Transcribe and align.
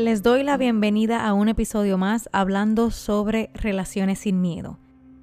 Les 0.00 0.22
doy 0.22 0.44
la 0.44 0.56
bienvenida 0.56 1.26
a 1.26 1.34
un 1.34 1.50
episodio 1.50 1.98
más 1.98 2.30
hablando 2.32 2.90
sobre 2.90 3.50
relaciones 3.52 4.20
sin 4.20 4.40
miedo. 4.40 4.78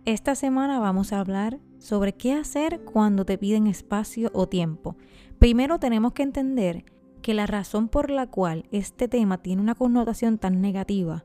Esta 0.05 0.35
semana 0.35 0.79
vamos 0.79 1.11
a 1.11 1.19
hablar 1.19 1.57
sobre 1.79 2.13
qué 2.13 2.33
hacer 2.33 2.81
cuando 2.81 3.25
te 3.25 3.39
piden 3.39 3.65
espacio 3.65 4.29
o 4.35 4.47
tiempo. 4.47 4.95
Primero 5.39 5.79
tenemos 5.79 6.13
que 6.13 6.21
entender 6.21 6.85
que 7.23 7.33
la 7.33 7.47
razón 7.47 7.89
por 7.89 8.11
la 8.11 8.27
cual 8.27 8.65
este 8.71 9.07
tema 9.07 9.39
tiene 9.39 9.63
una 9.63 9.73
connotación 9.73 10.37
tan 10.37 10.61
negativa 10.61 11.23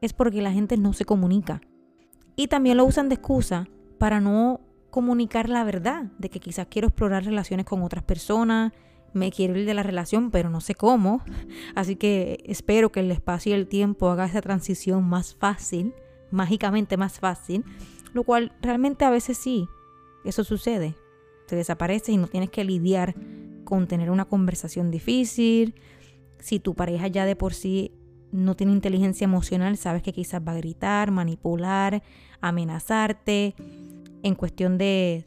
es 0.00 0.12
porque 0.12 0.42
la 0.42 0.50
gente 0.50 0.76
no 0.76 0.92
se 0.92 1.04
comunica. 1.04 1.60
Y 2.34 2.48
también 2.48 2.78
lo 2.78 2.84
usan 2.84 3.08
de 3.08 3.14
excusa 3.14 3.68
para 3.98 4.18
no 4.18 4.60
comunicar 4.90 5.48
la 5.48 5.62
verdad 5.62 6.06
de 6.18 6.30
que 6.30 6.40
quizás 6.40 6.66
quiero 6.68 6.88
explorar 6.88 7.24
relaciones 7.24 7.64
con 7.64 7.80
otras 7.84 8.02
personas, 8.02 8.72
me 9.12 9.30
quiero 9.30 9.56
ir 9.58 9.66
de 9.66 9.74
la 9.74 9.82
relación, 9.82 10.30
pero 10.30 10.50
no 10.50 10.60
sé 10.60 10.74
cómo. 10.74 11.22
Así 11.74 11.96
que 11.96 12.42
espero 12.46 12.92
que 12.92 13.00
el 13.00 13.10
espacio 13.10 13.50
y 13.50 13.58
el 13.58 13.68
tiempo 13.68 14.10
haga 14.10 14.26
esa 14.26 14.40
transición 14.40 15.04
más 15.04 15.34
fácil, 15.34 15.94
mágicamente 16.30 16.96
más 16.96 17.18
fácil, 17.20 17.64
lo 18.12 18.24
cual 18.24 18.52
realmente 18.62 19.04
a 19.04 19.10
veces 19.10 19.38
sí, 19.38 19.68
eso 20.24 20.44
sucede. 20.44 20.94
Te 21.46 21.56
desaparece 21.56 22.12
y 22.12 22.16
no 22.16 22.28
tienes 22.28 22.50
que 22.50 22.64
lidiar 22.64 23.14
con 23.64 23.86
tener 23.86 24.10
una 24.10 24.24
conversación 24.24 24.90
difícil. 24.90 25.74
Si 26.38 26.58
tu 26.58 26.74
pareja 26.74 27.08
ya 27.08 27.24
de 27.24 27.36
por 27.36 27.54
sí 27.54 27.92
no 28.32 28.56
tiene 28.56 28.72
inteligencia 28.72 29.24
emocional, 29.24 29.76
sabes 29.76 30.02
que 30.02 30.12
quizás 30.12 30.42
va 30.46 30.52
a 30.52 30.56
gritar, 30.56 31.10
manipular, 31.10 32.02
amenazarte, 32.40 33.54
en 34.22 34.34
cuestión 34.34 34.78
de 34.78 35.24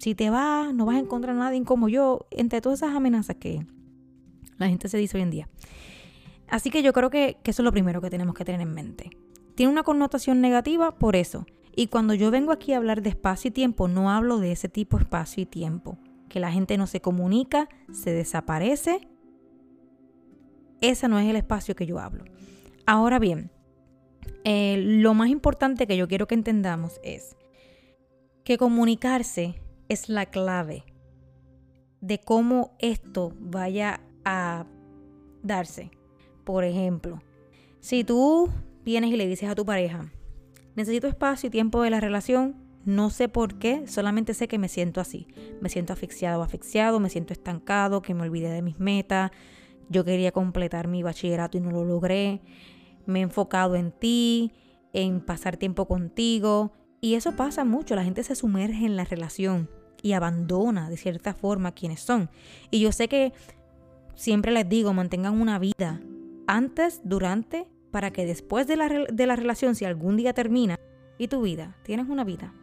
si 0.00 0.14
te 0.14 0.30
vas, 0.30 0.72
no 0.72 0.86
vas 0.86 0.96
a 0.96 1.00
encontrar 1.00 1.36
a 1.36 1.38
nadie 1.38 1.62
como 1.62 1.88
yo, 1.88 2.26
entre 2.30 2.62
todas 2.62 2.78
esas 2.78 2.96
amenazas 2.96 3.36
que 3.36 3.66
la 4.56 4.66
gente 4.66 4.88
se 4.88 4.96
dice 4.96 5.18
hoy 5.18 5.22
en 5.22 5.30
día. 5.30 5.48
Así 6.48 6.70
que 6.70 6.82
yo 6.82 6.94
creo 6.94 7.10
que, 7.10 7.36
que 7.42 7.50
eso 7.50 7.60
es 7.60 7.64
lo 7.64 7.70
primero 7.70 8.00
que 8.00 8.08
tenemos 8.08 8.34
que 8.34 8.46
tener 8.46 8.62
en 8.62 8.72
mente. 8.72 9.10
Tiene 9.54 9.70
una 9.70 9.82
connotación 9.82 10.40
negativa 10.40 10.98
por 10.98 11.16
eso. 11.16 11.46
Y 11.76 11.88
cuando 11.88 12.14
yo 12.14 12.30
vengo 12.30 12.50
aquí 12.50 12.72
a 12.72 12.78
hablar 12.78 13.02
de 13.02 13.10
espacio 13.10 13.48
y 13.48 13.52
tiempo, 13.52 13.88
no 13.88 14.10
hablo 14.10 14.38
de 14.38 14.52
ese 14.52 14.70
tipo 14.70 14.98
espacio 14.98 15.42
y 15.42 15.46
tiempo. 15.46 15.98
Que 16.30 16.40
la 16.40 16.50
gente 16.50 16.78
no 16.78 16.86
se 16.86 17.02
comunica, 17.02 17.68
se 17.92 18.10
desaparece. 18.10 19.06
Ese 20.80 21.08
no 21.08 21.18
es 21.18 21.28
el 21.28 21.36
espacio 21.36 21.76
que 21.76 21.84
yo 21.84 21.98
hablo. 21.98 22.24
Ahora 22.86 23.18
bien, 23.18 23.50
eh, 24.44 24.76
lo 24.78 25.12
más 25.12 25.28
importante 25.28 25.86
que 25.86 25.98
yo 25.98 26.08
quiero 26.08 26.26
que 26.26 26.34
entendamos 26.34 26.98
es 27.04 27.36
que 28.44 28.56
comunicarse 28.56 29.60
es 29.90 30.08
la 30.08 30.26
clave 30.26 30.84
de 32.00 32.20
cómo 32.20 32.76
esto 32.78 33.34
vaya 33.40 34.00
a 34.24 34.64
darse. 35.42 35.90
Por 36.44 36.62
ejemplo, 36.62 37.20
si 37.80 38.04
tú 38.04 38.48
vienes 38.84 39.10
y 39.10 39.16
le 39.16 39.26
dices 39.26 39.50
a 39.50 39.56
tu 39.56 39.66
pareja, 39.66 40.12
necesito 40.76 41.08
espacio 41.08 41.48
y 41.48 41.50
tiempo 41.50 41.82
de 41.82 41.90
la 41.90 41.98
relación, 41.98 42.54
no 42.84 43.10
sé 43.10 43.28
por 43.28 43.58
qué, 43.58 43.88
solamente 43.88 44.32
sé 44.32 44.46
que 44.46 44.58
me 44.58 44.68
siento 44.68 45.00
así. 45.00 45.26
Me 45.60 45.68
siento 45.68 45.92
asfixiado 45.92 46.40
o 46.40 46.44
asfixiado, 46.44 47.00
me 47.00 47.10
siento 47.10 47.32
estancado, 47.32 48.00
que 48.00 48.14
me 48.14 48.22
olvidé 48.22 48.50
de 48.50 48.62
mis 48.62 48.78
metas. 48.78 49.32
Yo 49.88 50.04
quería 50.04 50.30
completar 50.30 50.86
mi 50.86 51.02
bachillerato 51.02 51.58
y 51.58 51.60
no 51.60 51.72
lo 51.72 51.84
logré. 51.84 52.42
Me 53.06 53.18
he 53.18 53.22
enfocado 53.22 53.74
en 53.74 53.90
ti, 53.90 54.52
en 54.92 55.20
pasar 55.20 55.56
tiempo 55.56 55.88
contigo. 55.88 56.72
Y 57.00 57.14
eso 57.14 57.34
pasa 57.34 57.64
mucho, 57.64 57.96
la 57.96 58.04
gente 58.04 58.22
se 58.22 58.36
sumerge 58.36 58.86
en 58.86 58.94
la 58.94 59.04
relación 59.04 59.79
y 60.02 60.12
abandona 60.12 60.88
de 60.88 60.96
cierta 60.96 61.34
forma 61.34 61.72
quienes 61.72 62.00
son. 62.00 62.30
Y 62.70 62.80
yo 62.80 62.92
sé 62.92 63.08
que 63.08 63.32
siempre 64.14 64.52
les 64.52 64.68
digo, 64.68 64.92
mantengan 64.92 65.40
una 65.40 65.58
vida 65.58 66.00
antes, 66.46 67.00
durante, 67.04 67.68
para 67.90 68.10
que 68.10 68.26
después 68.26 68.66
de 68.66 68.76
la, 68.76 68.88
de 68.88 69.26
la 69.26 69.36
relación, 69.36 69.74
si 69.74 69.84
algún 69.84 70.16
día 70.16 70.32
termina, 70.32 70.76
y 71.20 71.28
tu 71.28 71.42
vida, 71.42 71.76
tienes 71.82 72.08
una 72.08 72.24
vida, 72.24 72.54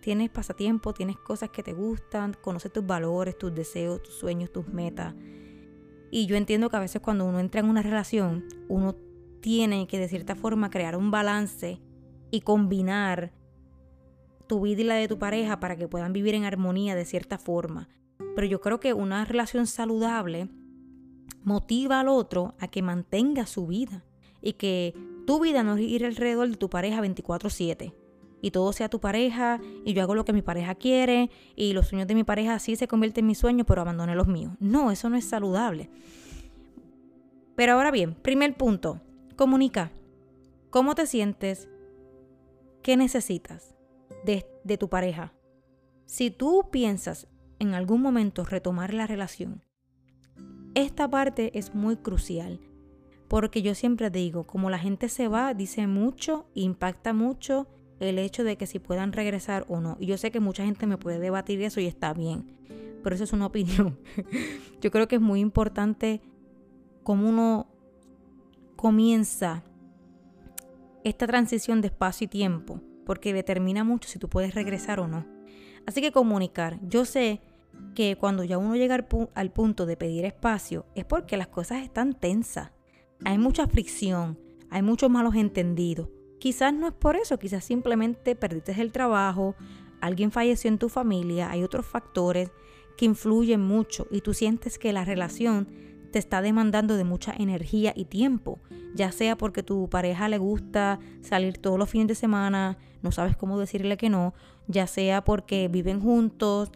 tienes 0.00 0.30
pasatiempo, 0.30 0.92
tienes 0.92 1.16
cosas 1.16 1.50
que 1.50 1.62
te 1.62 1.72
gustan, 1.72 2.34
conoces 2.42 2.72
tus 2.72 2.84
valores, 2.84 3.38
tus 3.38 3.54
deseos, 3.54 4.02
tus 4.02 4.14
sueños, 4.14 4.50
tus 4.52 4.66
metas. 4.66 5.14
Y 6.10 6.26
yo 6.26 6.34
entiendo 6.34 6.70
que 6.70 6.76
a 6.76 6.80
veces 6.80 7.00
cuando 7.00 7.24
uno 7.24 7.38
entra 7.38 7.60
en 7.60 7.68
una 7.68 7.82
relación, 7.82 8.46
uno 8.68 8.96
tiene 9.40 9.86
que 9.86 10.00
de 10.00 10.08
cierta 10.08 10.34
forma 10.34 10.70
crear 10.70 10.96
un 10.96 11.12
balance 11.12 11.80
y 12.32 12.40
combinar 12.40 13.32
tu 14.50 14.60
vida 14.60 14.80
y 14.80 14.84
la 14.84 14.94
de 14.96 15.06
tu 15.06 15.16
pareja 15.16 15.60
para 15.60 15.76
que 15.76 15.86
puedan 15.86 16.12
vivir 16.12 16.34
en 16.34 16.44
armonía 16.44 16.96
de 16.96 17.04
cierta 17.04 17.38
forma. 17.38 17.88
Pero 18.34 18.48
yo 18.48 18.60
creo 18.60 18.80
que 18.80 18.94
una 18.94 19.24
relación 19.24 19.68
saludable 19.68 20.48
motiva 21.44 22.00
al 22.00 22.08
otro 22.08 22.56
a 22.58 22.66
que 22.66 22.82
mantenga 22.82 23.46
su 23.46 23.68
vida 23.68 24.02
y 24.42 24.54
que 24.54 24.92
tu 25.24 25.38
vida 25.38 25.62
no 25.62 25.78
ir 25.78 26.04
alrededor 26.04 26.48
de 26.48 26.56
tu 26.56 26.68
pareja 26.68 27.00
24/7 27.00 27.94
y 28.42 28.50
todo 28.50 28.72
sea 28.72 28.88
tu 28.88 28.98
pareja 28.98 29.60
y 29.84 29.92
yo 29.92 30.02
hago 30.02 30.16
lo 30.16 30.24
que 30.24 30.32
mi 30.32 30.42
pareja 30.42 30.74
quiere 30.74 31.30
y 31.54 31.72
los 31.72 31.86
sueños 31.86 32.08
de 32.08 32.16
mi 32.16 32.24
pareja 32.24 32.54
así 32.54 32.74
se 32.74 32.88
convierten 32.88 33.22
en 33.22 33.28
mis 33.28 33.38
sueños 33.38 33.68
pero 33.68 33.82
abandoné 33.82 34.16
los 34.16 34.26
míos. 34.26 34.54
No, 34.58 34.90
eso 34.90 35.08
no 35.10 35.16
es 35.16 35.26
saludable. 35.26 35.90
Pero 37.54 37.74
ahora 37.74 37.92
bien, 37.92 38.14
primer 38.14 38.56
punto, 38.56 39.00
comunica. 39.36 39.92
¿Cómo 40.70 40.96
te 40.96 41.06
sientes? 41.06 41.68
¿Qué 42.82 42.96
necesitas? 42.96 43.76
De, 44.24 44.78
tu 44.78 44.88
pareja. 44.88 45.32
Si 46.06 46.30
tú 46.30 46.68
piensas 46.70 47.28
en 47.58 47.74
algún 47.74 48.02
momento 48.02 48.44
retomar 48.44 48.94
la 48.94 49.06
relación, 49.06 49.64
esta 50.74 51.08
parte 51.08 51.58
es 51.58 51.74
muy 51.74 51.96
crucial. 51.96 52.60
Porque 53.28 53.62
yo 53.62 53.74
siempre 53.74 54.10
digo, 54.10 54.44
como 54.44 54.70
la 54.70 54.78
gente 54.78 55.08
se 55.08 55.28
va, 55.28 55.54
dice 55.54 55.86
mucho, 55.86 56.46
impacta 56.54 57.12
mucho 57.12 57.68
el 58.00 58.18
hecho 58.18 58.42
de 58.42 58.56
que 58.56 58.66
si 58.66 58.80
puedan 58.80 59.12
regresar 59.12 59.66
o 59.68 59.80
no. 59.80 59.96
Y 60.00 60.06
yo 60.06 60.16
sé 60.16 60.32
que 60.32 60.40
mucha 60.40 60.64
gente 60.64 60.86
me 60.86 60.98
puede 60.98 61.20
debatir 61.20 61.62
eso 61.62 61.80
y 61.80 61.86
está 61.86 62.12
bien, 62.12 62.56
pero 63.04 63.14
eso 63.14 63.24
es 63.24 63.32
una 63.32 63.46
opinión. 63.46 63.98
yo 64.80 64.90
creo 64.90 65.06
que 65.06 65.16
es 65.16 65.22
muy 65.22 65.40
importante 65.40 66.20
cómo 67.04 67.28
uno 67.28 67.68
comienza 68.74 69.62
esta 71.04 71.26
transición 71.26 71.80
de 71.80 71.88
espacio 71.88 72.24
y 72.24 72.28
tiempo 72.28 72.80
porque 73.10 73.34
determina 73.34 73.82
mucho 73.82 74.08
si 74.08 74.20
tú 74.20 74.28
puedes 74.28 74.54
regresar 74.54 75.00
o 75.00 75.08
no. 75.08 75.26
Así 75.84 76.00
que 76.00 76.12
comunicar. 76.12 76.78
Yo 76.86 77.04
sé 77.04 77.40
que 77.96 78.14
cuando 78.14 78.44
ya 78.44 78.56
uno 78.56 78.76
llega 78.76 79.04
al, 79.34 79.50
punto 79.50 79.84
de 79.84 79.96
pedir 79.96 80.24
espacio 80.24 80.86
es 80.94 81.04
porque 81.04 81.36
las 81.36 81.48
cosas 81.48 81.82
están 81.82 82.14
tensas. 82.14 82.70
Hay 83.24 83.36
mucha 83.36 83.66
fricción, 83.66 84.38
hay 84.70 84.82
muchos 84.82 85.10
malos 85.10 85.34
entendidos. 85.34 86.08
Quizás 86.38 86.72
no 86.72 86.86
es 86.86 86.94
por 86.94 87.16
eso, 87.16 87.36
quizás 87.36 87.64
simplemente 87.64 88.36
perdiste 88.36 88.80
el 88.80 88.92
trabajo, 88.92 89.56
alguien 90.00 90.30
falleció 90.30 90.68
en 90.68 90.78
tu 90.78 90.88
familia, 90.88 91.50
hay 91.50 91.64
otros 91.64 91.86
factores 91.86 92.52
que 92.96 93.06
influyen 93.06 93.60
mucho 93.60 94.06
y 94.12 94.20
tú 94.20 94.34
sientes 94.34 94.78
que 94.78 94.92
la 94.92 95.04
relación 95.04 95.66
te 96.10 96.18
está 96.18 96.42
demandando 96.42 96.96
de 96.96 97.04
mucha 97.04 97.32
energía 97.38 97.92
y 97.94 98.04
tiempo, 98.04 98.58
ya 98.94 99.12
sea 99.12 99.36
porque 99.36 99.62
tu 99.62 99.88
pareja 99.88 100.28
le 100.28 100.38
gusta 100.38 100.98
salir 101.20 101.58
todos 101.58 101.78
los 101.78 101.88
fines 101.88 102.08
de 102.08 102.14
semana, 102.14 102.78
no 103.02 103.12
sabes 103.12 103.36
cómo 103.36 103.58
decirle 103.58 103.96
que 103.96 104.10
no, 104.10 104.34
ya 104.66 104.86
sea 104.86 105.24
porque 105.24 105.68
viven 105.68 106.00
juntos 106.00 106.70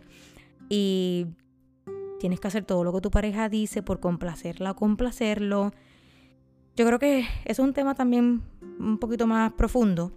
y 0.69 1.27
tienes 2.21 2.41
que 2.41 2.49
hacer 2.49 2.65
todo 2.65 2.85
lo 2.85 2.93
que 2.93 3.01
tu 3.01 3.11
pareja 3.11 3.49
dice 3.49 3.83
por 3.83 4.01
complacerla 4.01 4.73
o 4.73 4.77
complacerlo. 4.77 5.73
Yo 6.77 6.87
creo 6.87 6.99
que 6.99 7.27
es 7.45 7.59
un 7.59 7.73
tema 7.73 7.95
también 7.95 8.43
un 8.79 8.99
poquito 8.99 9.27
más 9.27 9.53
profundo, 9.53 10.13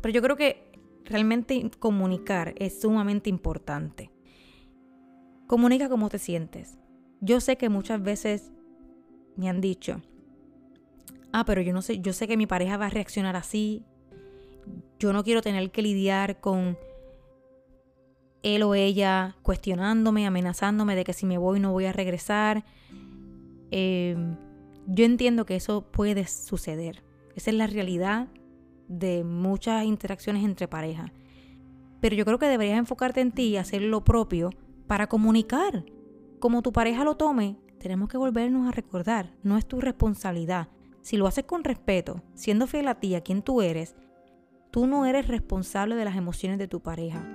pero 0.00 0.14
yo 0.14 0.22
creo 0.22 0.36
que 0.36 0.70
realmente 1.04 1.70
comunicar 1.78 2.54
es 2.56 2.80
sumamente 2.80 3.28
importante. 3.28 4.10
Comunica 5.46 5.88
cómo 5.88 6.08
te 6.08 6.18
sientes. 6.18 6.78
Yo 7.20 7.40
sé 7.40 7.56
que 7.56 7.68
muchas 7.68 8.02
veces 8.02 8.50
me 9.36 9.48
han 9.48 9.60
dicho, 9.60 10.00
ah, 11.32 11.44
pero 11.44 11.60
yo 11.60 11.72
no 11.72 11.82
sé, 11.82 12.00
yo 12.00 12.12
sé 12.12 12.26
que 12.26 12.36
mi 12.36 12.46
pareja 12.46 12.76
va 12.76 12.86
a 12.86 12.90
reaccionar 12.90 13.36
así, 13.36 13.84
yo 14.98 15.12
no 15.12 15.24
quiero 15.24 15.42
tener 15.42 15.70
que 15.70 15.82
lidiar 15.82 16.40
con 16.40 16.76
él 18.42 18.62
o 18.62 18.74
ella 18.74 19.36
cuestionándome, 19.42 20.26
amenazándome 20.26 20.96
de 20.96 21.04
que 21.04 21.12
si 21.12 21.26
me 21.26 21.38
voy 21.38 21.60
no 21.60 21.72
voy 21.72 21.86
a 21.86 21.92
regresar. 21.92 22.64
Em, 23.70 24.36
yo 24.86 25.04
entiendo 25.04 25.46
que 25.46 25.56
eso 25.56 25.82
puede 25.90 26.26
suceder. 26.26 27.02
Esa 27.34 27.50
es 27.50 27.56
la 27.56 27.66
realidad 27.66 28.28
de 28.88 29.24
muchas 29.24 29.84
interacciones 29.84 30.44
entre 30.44 30.68
parejas. 30.68 31.10
Pero 32.00 32.16
yo 32.16 32.24
creo 32.24 32.38
que 32.38 32.46
deberías 32.46 32.78
enfocarte 32.78 33.20
en 33.20 33.32
ti 33.32 33.48
y 33.48 33.56
hacer 33.56 33.82
lo 33.82 34.04
propio 34.04 34.50
para 34.86 35.06
comunicar. 35.06 35.84
Como 36.40 36.62
tu 36.62 36.72
pareja 36.72 37.04
lo 37.04 37.16
tome, 37.16 37.58
tenemos 37.78 38.08
que 38.08 38.18
volvernos 38.18 38.68
a 38.68 38.72
recordar, 38.72 39.32
no 39.42 39.56
es 39.56 39.66
tu 39.66 39.80
responsabilidad. 39.80 40.68
Si 41.02 41.16
lo 41.16 41.26
haces 41.26 41.44
con 41.44 41.64
respeto, 41.64 42.22
siendo 42.34 42.66
fiel 42.66 42.88
a 42.88 42.96
ti, 42.96 43.14
a 43.14 43.22
quien 43.22 43.42
tú 43.42 43.62
eres, 43.62 43.94
Tú 44.70 44.86
no 44.86 45.04
eres 45.04 45.26
responsable 45.26 45.96
de 45.96 46.04
las 46.04 46.16
emociones 46.16 46.58
de 46.58 46.68
tu 46.68 46.80
pareja. 46.80 47.26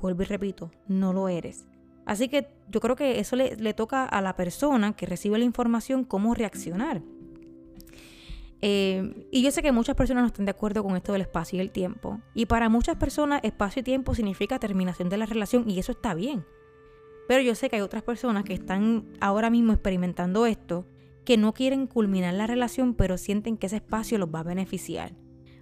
Vuelvo 0.00 0.22
y 0.22 0.26
repito, 0.26 0.70
no 0.86 1.12
lo 1.12 1.28
eres. 1.28 1.66
Así 2.06 2.28
que 2.28 2.48
yo 2.68 2.80
creo 2.80 2.96
que 2.96 3.18
eso 3.18 3.36
le, 3.36 3.74
toca 3.74 4.04
a 4.04 4.20
la 4.20 4.36
persona 4.36 4.94
que 4.94 5.06
recibe 5.06 5.38
la 5.38 5.44
información 5.44 6.04
cómo 6.04 6.34
reaccionar. 6.34 7.02
Eh, 8.62 9.26
y 9.32 9.42
yo 9.42 9.50
sé 9.50 9.62
que 9.62 9.72
muchas 9.72 9.96
personas 9.96 10.22
no 10.22 10.26
están 10.28 10.44
de 10.44 10.50
acuerdo 10.52 10.84
con 10.84 10.96
esto 10.96 11.12
del 11.12 11.22
espacio 11.22 11.58
y 11.58 11.62
el 11.62 11.72
tiempo. 11.72 12.20
Y 12.32 12.46
para 12.46 12.68
muchas 12.68 12.96
personas 12.96 13.40
espacio 13.42 13.80
y 13.80 13.84
tiempo 13.84 14.14
significa 14.14 14.58
terminación 14.58 15.08
de 15.08 15.16
la 15.16 15.26
relación 15.26 15.68
y 15.68 15.78
eso 15.78 15.92
está 15.92 16.14
bien. 16.14 16.44
Pero 17.30 17.42
yo 17.42 17.54
sé 17.54 17.70
que 17.70 17.76
hay 17.76 17.82
otras 17.82 18.02
personas 18.02 18.42
que 18.42 18.54
están 18.54 19.04
ahora 19.20 19.50
mismo 19.50 19.72
experimentando 19.72 20.46
esto, 20.46 20.84
que 21.24 21.36
no 21.36 21.54
quieren 21.54 21.86
culminar 21.86 22.34
la 22.34 22.48
relación, 22.48 22.92
pero 22.94 23.16
sienten 23.16 23.56
que 23.56 23.68
ese 23.68 23.76
espacio 23.76 24.18
los 24.18 24.34
va 24.34 24.40
a 24.40 24.42
beneficiar. 24.42 25.12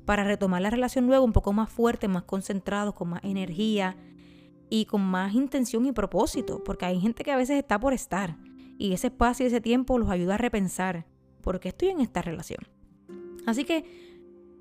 Para 0.06 0.24
retomar 0.24 0.62
la 0.62 0.70
relación 0.70 1.06
luego 1.06 1.26
un 1.26 1.34
poco 1.34 1.52
más 1.52 1.70
fuerte, 1.70 2.08
más 2.08 2.22
concentrados, 2.22 2.94
con 2.94 3.10
más 3.10 3.20
energía 3.22 3.98
y 4.70 4.86
con 4.86 5.02
más 5.02 5.34
intención 5.34 5.84
y 5.84 5.92
propósito. 5.92 6.64
Porque 6.64 6.86
hay 6.86 7.00
gente 7.00 7.22
que 7.22 7.32
a 7.32 7.36
veces 7.36 7.58
está 7.58 7.78
por 7.78 7.92
estar. 7.92 8.38
Y 8.78 8.94
ese 8.94 9.08
espacio 9.08 9.44
y 9.44 9.48
ese 9.48 9.60
tiempo 9.60 9.98
los 9.98 10.08
ayuda 10.08 10.36
a 10.36 10.38
repensar. 10.38 11.04
¿Por 11.42 11.60
qué 11.60 11.68
estoy 11.68 11.88
en 11.88 12.00
esta 12.00 12.22
relación? 12.22 12.60
Así 13.44 13.66
que, 13.66 13.84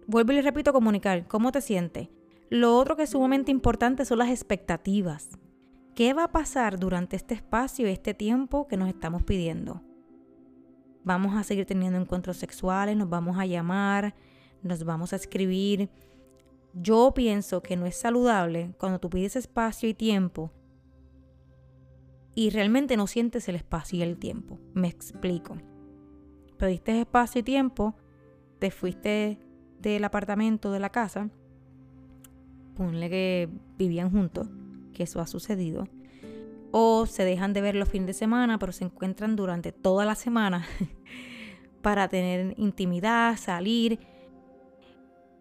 vuelvo 0.07 0.33
y 0.33 0.36
le 0.36 0.42
repito, 0.42 0.74
comunicar 0.74 1.25
cómo 1.25 1.54
te 1.54 1.62
sientes. 1.62 2.09
Lo 2.50 2.77
otro 2.77 2.98
que 2.98 3.04
es 3.04 3.12
sumamente 3.12 3.50
importante 3.50 4.04
son 4.04 4.18
las 4.18 4.30
expectativas. 4.30 5.39
¿Qué 5.97 6.13
va 6.13 6.25
a 6.25 6.31
pasar 6.31 6.77
durante 6.77 7.15
este 7.15 7.33
espacio 7.33 7.88
y 7.88 7.91
este 7.91 8.13
tiempo 8.13 8.67
que 8.67 8.77
nos 8.77 8.88
estamos 8.88 9.23
pidiendo? 9.23 9.81
Vamos 11.03 11.35
a 11.35 11.41
seguir 11.41 11.65
teniendo 11.65 11.99
encuentros 11.99 12.38
sexuales, 12.38 12.95
nos 12.95 13.09
vamos 13.09 13.39
a 13.39 13.47
llamar, 13.47 14.13
nos 14.61 14.83
vamos 14.83 15.11
a 15.11 15.15
escribir. 15.15 15.89
Yo 16.71 17.13
pienso 17.15 17.63
que 17.63 17.75
no 17.75 17.88
es 17.88 17.95
saludable 17.95 18.75
cuando 18.77 18.99
tú 18.99 19.09
pides 19.09 19.35
espacio 19.35 19.89
y 19.89 19.95
tiempo 19.95 20.51
y 22.35 22.51
realmente 22.51 22.95
no 22.95 23.07
sientes 23.07 23.49
el 23.49 23.55
espacio 23.55 23.97
y 23.97 24.03
el 24.03 24.19
tiempo. 24.19 24.59
Me 24.75 24.89
explico. 24.89 25.57
Pediste 26.59 27.01
espacio 27.01 27.39
y 27.39 27.44
tiempo, 27.44 27.95
te 28.59 28.69
fuiste 28.69 29.39
del 29.79 30.03
apartamento, 30.03 30.71
de 30.71 30.79
la 30.79 30.91
casa, 30.91 31.31
ponle 32.75 33.09
que 33.09 33.49
vivían 33.79 34.11
juntos, 34.11 34.47
que 34.97 35.03
eso 35.03 35.21
ha 35.21 35.27
sucedido, 35.27 35.88
o 36.71 37.05
se 37.05 37.23
dejan 37.23 37.53
de 37.53 37.61
ver 37.61 37.75
los 37.75 37.88
fines 37.88 38.07
de 38.07 38.13
semana, 38.13 38.57
pero 38.57 38.71
se 38.71 38.83
encuentran 38.83 39.35
durante 39.35 39.71
toda 39.71 40.05
la 40.05 40.15
semana 40.15 40.65
para 41.83 42.07
tener 42.07 42.55
intimidad, 42.57 43.38
salir. 43.38 43.99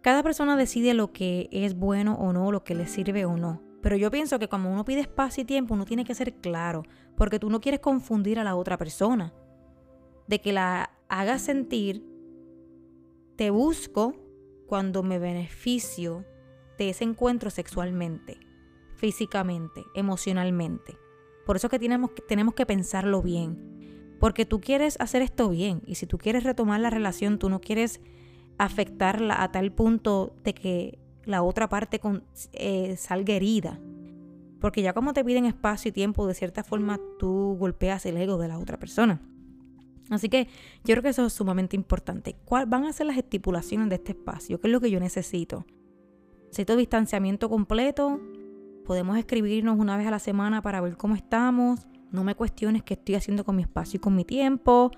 Cada 0.02 0.22
persona 0.22 0.56
decide 0.56 0.92
lo 0.92 1.12
que 1.12 1.48
es 1.50 1.74
bueno 1.74 2.14
o 2.14 2.32
no, 2.32 2.52
lo 2.52 2.62
que 2.62 2.74
le 2.74 2.86
sirve 2.86 3.24
o 3.24 3.36
no. 3.36 3.62
Pero 3.80 3.96
yo 3.96 4.10
pienso 4.10 4.38
que 4.38 4.48
cuando 4.48 4.68
uno 4.68 4.84
pide 4.84 5.00
espacio 5.00 5.42
y 5.42 5.46
tiempo, 5.46 5.74
uno 5.74 5.86
tiene 5.86 6.04
que 6.04 6.14
ser 6.14 6.34
claro, 6.34 6.82
porque 7.16 7.38
tú 7.38 7.48
no 7.48 7.60
quieres 7.60 7.80
confundir 7.80 8.38
a 8.38 8.44
la 8.44 8.56
otra 8.56 8.76
persona, 8.76 9.32
de 10.26 10.40
que 10.40 10.52
la 10.52 10.90
hagas 11.08 11.42
sentir 11.42 12.04
te 13.36 13.50
busco 13.50 14.14
cuando 14.66 15.02
me 15.02 15.18
beneficio 15.18 16.24
de 16.78 16.90
ese 16.90 17.04
encuentro 17.04 17.50
sexualmente, 17.50 18.38
físicamente, 18.96 19.84
emocionalmente. 19.94 20.98
Por 21.44 21.56
eso 21.56 21.69
que 21.69 21.78
tenemos, 21.78 22.54
que 22.54 22.66
pensarlo 22.66 23.22
bien. 23.22 24.16
Porque 24.19 24.44
tú 24.46 24.60
quieres 24.60 24.96
hacer 24.98 25.22
esto 25.22 25.48
bien. 25.50 25.82
Y 25.87 25.94
si 25.94 26.06
tú 26.06 26.19
quieres 26.19 26.43
retomar 26.43 26.81
la 26.81 26.90
relación, 26.90 27.38
tú 27.38 27.48
no 27.48 27.60
quieres 27.60 28.00
afectarla 28.58 29.43
a 29.43 29.52
tal 29.52 29.72
punto 29.72 30.34
de 30.43 30.54
que 30.54 30.98
la 31.25 31.43
otra 31.43 31.69
parte 31.69 32.00
eh, 32.52 32.96
salga 32.96 33.34
herida. 33.34 33.78
Porque 34.60 34.82
ya 34.82 34.94
como 34.94 35.12
te 35.12 35.25
piden 35.25 35.44
espacio 35.44 35.90
y 35.90 35.92
tiempo, 35.92 36.26
de 36.26 36.34
cierta 36.34 36.64
forma 36.64 36.99
tú 37.19 37.56
golpeas 37.58 38.06
el 38.06 38.16
ego 38.16 38.38
de 38.38 38.49
la 38.49 38.58
otra 38.58 38.78
persona. 38.78 39.20
Así 40.10 40.28
que 40.28 40.49
yo 40.84 40.94
creo 40.94 41.02
que 41.02 41.08
eso 41.10 41.26
es 41.26 41.32
sumamente 41.32 41.76
importante. 41.76 42.37
¿Cuáles 42.44 42.69
van 42.69 42.84
a 42.84 42.92
ser 42.92 43.06
las 43.06 43.19
estipulaciones 43.19 43.88
de 43.88 43.96
este 43.96 44.12
espacio? 44.12 44.60
¿Qué 44.60 44.69
es 44.69 44.72
lo 44.72 44.81
que 44.81 44.90
yo 44.90 45.00
necesito? 45.00 45.66
Necesito 46.46 46.76
distanciamiento 46.76 47.49
completo. 47.49 48.20
Podemos 48.86 49.18
escribirnos 49.18 49.78
una 49.78 49.96
vez 49.96 50.06
a 50.06 50.10
la 50.10 50.18
semana 50.18 50.62
para 50.62 50.80
ver 50.80 50.96
cómo 50.96 51.14
estamos. 51.14 51.86
No 52.12 52.24
me 52.24 52.34
cuestiones 52.34 52.82
qué 52.82 52.94
estoy 52.94 53.16
haciendo 53.16 53.44
con 53.44 53.56
mi 53.56 53.62
espacio 53.62 53.98
y 53.98 54.00
con 54.00 54.14
mi 54.14 54.24
tiempo. 54.24 54.90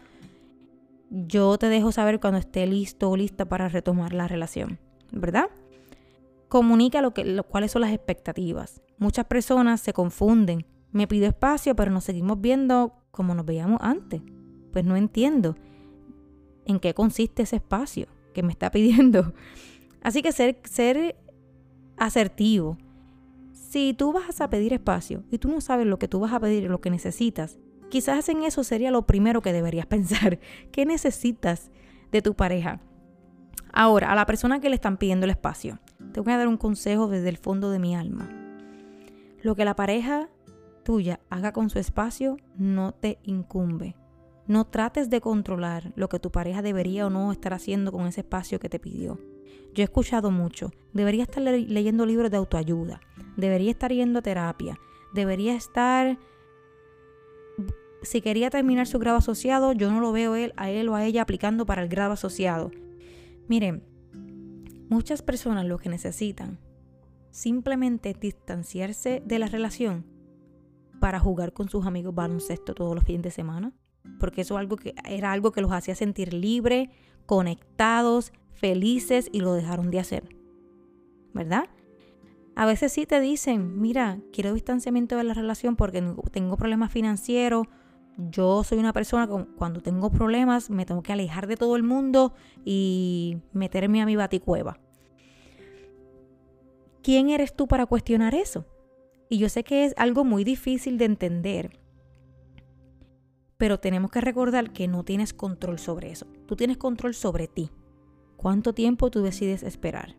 Yo 1.10 1.56
te 1.58 1.68
dejo 1.68 1.90
saber 1.90 2.20
cuando 2.20 2.38
esté 2.38 2.66
listo 2.66 3.10
o 3.10 3.16
lista 3.16 3.46
para 3.46 3.68
retomar 3.68 4.12
la 4.12 4.28
relación, 4.28 4.78
¿verdad? 5.10 5.46
Comunica 6.48 7.00
lo 7.00 7.14
que, 7.14 7.42
cuáles 7.48 7.72
son 7.72 7.82
las 7.82 7.92
expectativas. 7.92 8.82
Muchas 8.98 9.24
personas 9.24 9.80
se 9.80 9.92
confunden. 9.92 10.66
Me 10.92 11.06
pido 11.06 11.26
espacio, 11.26 11.74
pero 11.74 11.90
nos 11.90 12.04
seguimos 12.04 12.40
viendo 12.40 12.92
como 13.10 13.34
nos 13.34 13.46
veíamos 13.46 13.78
antes 13.80 14.22
pues 14.72 14.84
no 14.84 14.96
entiendo 14.96 15.56
en 16.64 16.78
qué 16.78 16.94
consiste 16.94 17.42
ese 17.42 17.56
espacio 17.56 18.06
que 18.34 18.42
me 18.42 18.52
está 18.52 18.70
pidiendo. 18.72 19.34
Así 20.02 20.22
que 20.22 20.32
ser, 20.32 20.60
ser 20.64 21.16
asertivo. 21.96 22.78
Si 23.68 23.92
tú 23.92 24.14
vas 24.14 24.40
a 24.40 24.48
pedir 24.48 24.72
espacio 24.72 25.24
y 25.30 25.36
tú 25.36 25.50
no 25.50 25.60
sabes 25.60 25.86
lo 25.86 25.98
que 25.98 26.08
tú 26.08 26.20
vas 26.20 26.32
a 26.32 26.40
pedir 26.40 26.62
y 26.62 26.68
lo 26.68 26.80
que 26.80 26.88
necesitas, 26.88 27.58
quizás 27.90 28.26
en 28.30 28.42
eso 28.42 28.64
sería 28.64 28.90
lo 28.90 29.06
primero 29.06 29.42
que 29.42 29.52
deberías 29.52 29.84
pensar. 29.94 30.38
¿Qué 30.72 30.86
necesitas 30.86 31.70
de 32.10 32.22
tu 32.22 32.32
pareja? 32.32 32.80
Ahora, 33.70 34.10
a 34.10 34.14
la 34.14 34.24
persona 34.24 34.60
que 34.60 34.70
le 34.70 34.74
están 34.74 34.96
pidiendo 34.96 35.24
el 35.24 35.30
espacio, 35.32 35.80
te 36.14 36.20
voy 36.20 36.32
a 36.32 36.38
dar 36.38 36.48
un 36.48 36.56
consejo 36.56 37.08
desde 37.08 37.28
el 37.28 37.36
fondo 37.36 37.70
de 37.70 37.78
mi 37.78 37.94
alma. 37.94 38.30
Lo 39.42 39.54
que 39.54 39.66
la 39.66 39.76
pareja 39.76 40.30
tuya 40.82 41.20
haga 41.28 41.52
con 41.52 41.68
su 41.68 41.78
espacio 41.78 42.38
no 42.56 42.92
te 42.92 43.18
incumbe. 43.22 43.96
No 44.46 44.64
trates 44.64 45.10
de 45.10 45.20
controlar 45.20 45.92
lo 45.94 46.08
que 46.08 46.18
tu 46.18 46.32
pareja 46.32 46.62
debería 46.62 47.06
o 47.06 47.10
no 47.10 47.32
estar 47.32 47.52
haciendo 47.52 47.92
con 47.92 48.06
ese 48.06 48.22
espacio 48.22 48.60
que 48.60 48.70
te 48.70 48.78
pidió. 48.78 49.20
Yo 49.74 49.82
he 49.82 49.84
escuchado 49.84 50.30
mucho, 50.30 50.70
debería 50.94 51.24
estar 51.24 51.42
leyendo 51.42 52.06
libros 52.06 52.30
de 52.30 52.38
autoayuda, 52.38 53.02
debería 53.38 53.70
estar 53.70 53.90
yendo 53.92 54.18
a 54.18 54.22
terapia, 54.22 54.78
debería 55.12 55.54
estar... 55.54 56.18
Si 58.02 58.20
quería 58.20 58.50
terminar 58.50 58.86
su 58.86 58.98
grado 59.00 59.16
asociado, 59.16 59.72
yo 59.72 59.90
no 59.90 60.00
lo 60.00 60.12
veo 60.12 60.36
él, 60.36 60.52
a 60.56 60.70
él 60.70 60.88
o 60.88 60.94
a 60.94 61.04
ella 61.04 61.22
aplicando 61.22 61.66
para 61.66 61.82
el 61.82 61.88
grado 61.88 62.12
asociado. 62.12 62.70
Miren, 63.48 63.82
muchas 64.88 65.22
personas 65.22 65.64
lo 65.64 65.78
que 65.78 65.88
necesitan 65.88 66.58
simplemente 67.30 68.14
distanciarse 68.14 69.22
de 69.24 69.38
la 69.38 69.46
relación 69.46 70.06
para 71.00 71.18
jugar 71.18 71.52
con 71.52 71.68
sus 71.68 71.86
amigos 71.86 72.14
baloncesto 72.14 72.74
todos 72.74 72.94
los 72.94 73.04
fines 73.04 73.22
de 73.22 73.30
semana 73.30 73.72
porque 74.18 74.42
eso 74.42 74.58
algo 74.58 74.76
que, 74.76 74.94
era 75.04 75.32
algo 75.32 75.52
que 75.52 75.60
los 75.60 75.72
hacía 75.72 75.94
sentir 75.94 76.32
libres, 76.32 76.88
conectados, 77.26 78.32
felices 78.52 79.28
y 79.32 79.40
lo 79.40 79.54
dejaron 79.54 79.90
de 79.90 80.00
hacer. 80.00 80.28
¿Verdad? 81.34 81.68
A 82.58 82.66
veces 82.66 82.92
sí 82.92 83.06
te 83.06 83.20
dicen, 83.20 83.80
mira, 83.80 84.18
quiero 84.32 84.52
distanciamiento 84.52 85.16
de 85.16 85.22
la 85.22 85.32
relación 85.32 85.76
porque 85.76 86.02
tengo 86.32 86.56
problemas 86.56 86.90
financieros. 86.90 87.68
Yo 88.16 88.64
soy 88.64 88.78
una 88.78 88.92
persona 88.92 89.28
que 89.28 89.46
cuando 89.56 89.80
tengo 89.80 90.10
problemas 90.10 90.68
me 90.68 90.84
tengo 90.84 91.04
que 91.04 91.12
alejar 91.12 91.46
de 91.46 91.56
todo 91.56 91.76
el 91.76 91.84
mundo 91.84 92.34
y 92.64 93.38
meterme 93.52 94.02
a 94.02 94.06
mi 94.06 94.16
baticueva. 94.16 94.80
¿Quién 97.00 97.30
eres 97.30 97.54
tú 97.54 97.68
para 97.68 97.86
cuestionar 97.86 98.34
eso? 98.34 98.66
Y 99.28 99.38
yo 99.38 99.48
sé 99.48 99.62
que 99.62 99.84
es 99.84 99.94
algo 99.96 100.24
muy 100.24 100.42
difícil 100.42 100.98
de 100.98 101.04
entender 101.04 101.78
pero 103.56 103.78
tenemos 103.78 104.10
que 104.10 104.20
recordar 104.20 104.72
que 104.72 104.86
no 104.88 105.04
tienes 105.04 105.32
control 105.34 105.78
sobre 105.80 106.12
eso. 106.12 106.26
Tú 106.46 106.54
tienes 106.54 106.76
control 106.76 107.14
sobre 107.14 107.48
ti. 107.48 107.70
¿Cuánto 108.36 108.72
tiempo 108.72 109.10
tú 109.10 109.20
decides 109.20 109.64
esperar? 109.64 110.14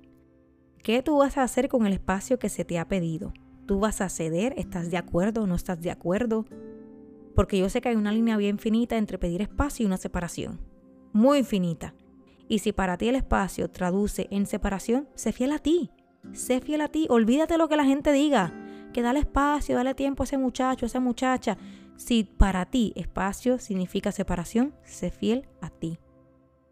¿Qué 0.84 1.04
tú 1.04 1.18
vas 1.18 1.38
a 1.38 1.44
hacer 1.44 1.68
con 1.68 1.86
el 1.86 1.94
espacio 1.94 2.40
que 2.40 2.48
se 2.48 2.64
te 2.64 2.80
ha 2.80 2.88
pedido? 2.88 3.34
¿Tú 3.66 3.80
vas 3.80 4.00
a 4.00 4.08
ceder? 4.08 4.54
¿Estás 4.58 4.90
de 4.90 4.98
acuerdo 4.98 5.44
o 5.44 5.48
no 5.48 5.56
estás 5.56 5.82
de 5.82 5.92
acuerdo? 5.92 6.46
Porque 7.36 7.60
yo 7.60 7.70
sé 7.70 7.82
que 7.82 7.90
hay 7.90 7.96
una 7.96 8.14
línea 8.14 8.38
bien 8.38 8.60
finita 8.60 8.98
entre 8.98 9.18
pedir 9.18 9.42
espacio 9.42 9.84
y 9.84 9.88
una 9.88 9.98
separación. 9.98 10.62
Muy 11.12 11.44
finita. 11.44 11.96
Y 12.48 12.60
si 12.60 12.72
para 12.72 12.98
ti 12.98 13.10
el 13.10 13.16
espacio 13.16 13.70
traduce 13.70 14.28
en 14.32 14.46
separación, 14.46 15.10
sé 15.16 15.34
fiel 15.34 15.52
a 15.52 15.60
ti. 15.60 15.92
Sé 16.32 16.62
fiel 16.62 16.82
a 16.82 16.88
ti. 16.88 17.08
Olvídate 17.10 17.58
lo 17.58 17.68
que 17.68 17.76
la 17.76 17.86
gente 17.86 18.14
diga. 18.14 18.54
Que 18.94 19.02
dale 19.02 19.20
espacio, 19.20 19.76
dale 19.76 19.94
tiempo 19.94 20.24
a 20.24 20.26
ese 20.26 20.38
muchacho, 20.38 20.86
a 20.86 20.88
esa 20.88 21.02
muchacha. 21.02 21.58
Si 21.98 22.24
para 22.24 22.66
ti 22.66 22.94
espacio 22.96 23.60
significa 23.60 24.14
separación, 24.14 24.74
sé 24.84 25.12
fiel 25.12 25.50
a 25.62 25.70
ti. 25.70 26.00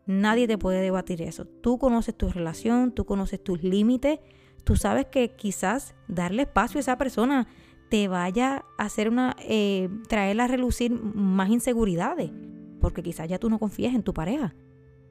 Nadie 0.07 0.47
te 0.47 0.57
puede 0.57 0.81
debatir 0.81 1.21
eso. 1.21 1.45
Tú 1.45 1.77
conoces 1.77 2.15
tu 2.15 2.29
relación, 2.29 2.93
tú 2.93 3.05
conoces 3.05 3.43
tus 3.43 3.61
límites, 3.61 4.19
tú 4.63 4.77
sabes 4.77 5.07
que 5.07 5.35
quizás 5.35 5.95
darle 6.07 6.43
espacio 6.43 6.79
a 6.79 6.81
esa 6.81 6.97
persona 6.97 7.47
te 7.89 8.07
vaya 8.07 8.65
a 8.77 8.85
hacer 8.85 9.09
una, 9.09 9.35
eh, 9.39 9.89
traerla 10.07 10.45
a 10.45 10.47
relucir 10.47 10.91
más 10.91 11.49
inseguridades, 11.49 12.31
porque 12.79 13.03
quizás 13.03 13.27
ya 13.27 13.37
tú 13.37 13.49
no 13.49 13.59
confías 13.59 13.93
en 13.93 14.03
tu 14.03 14.13
pareja. 14.13 14.55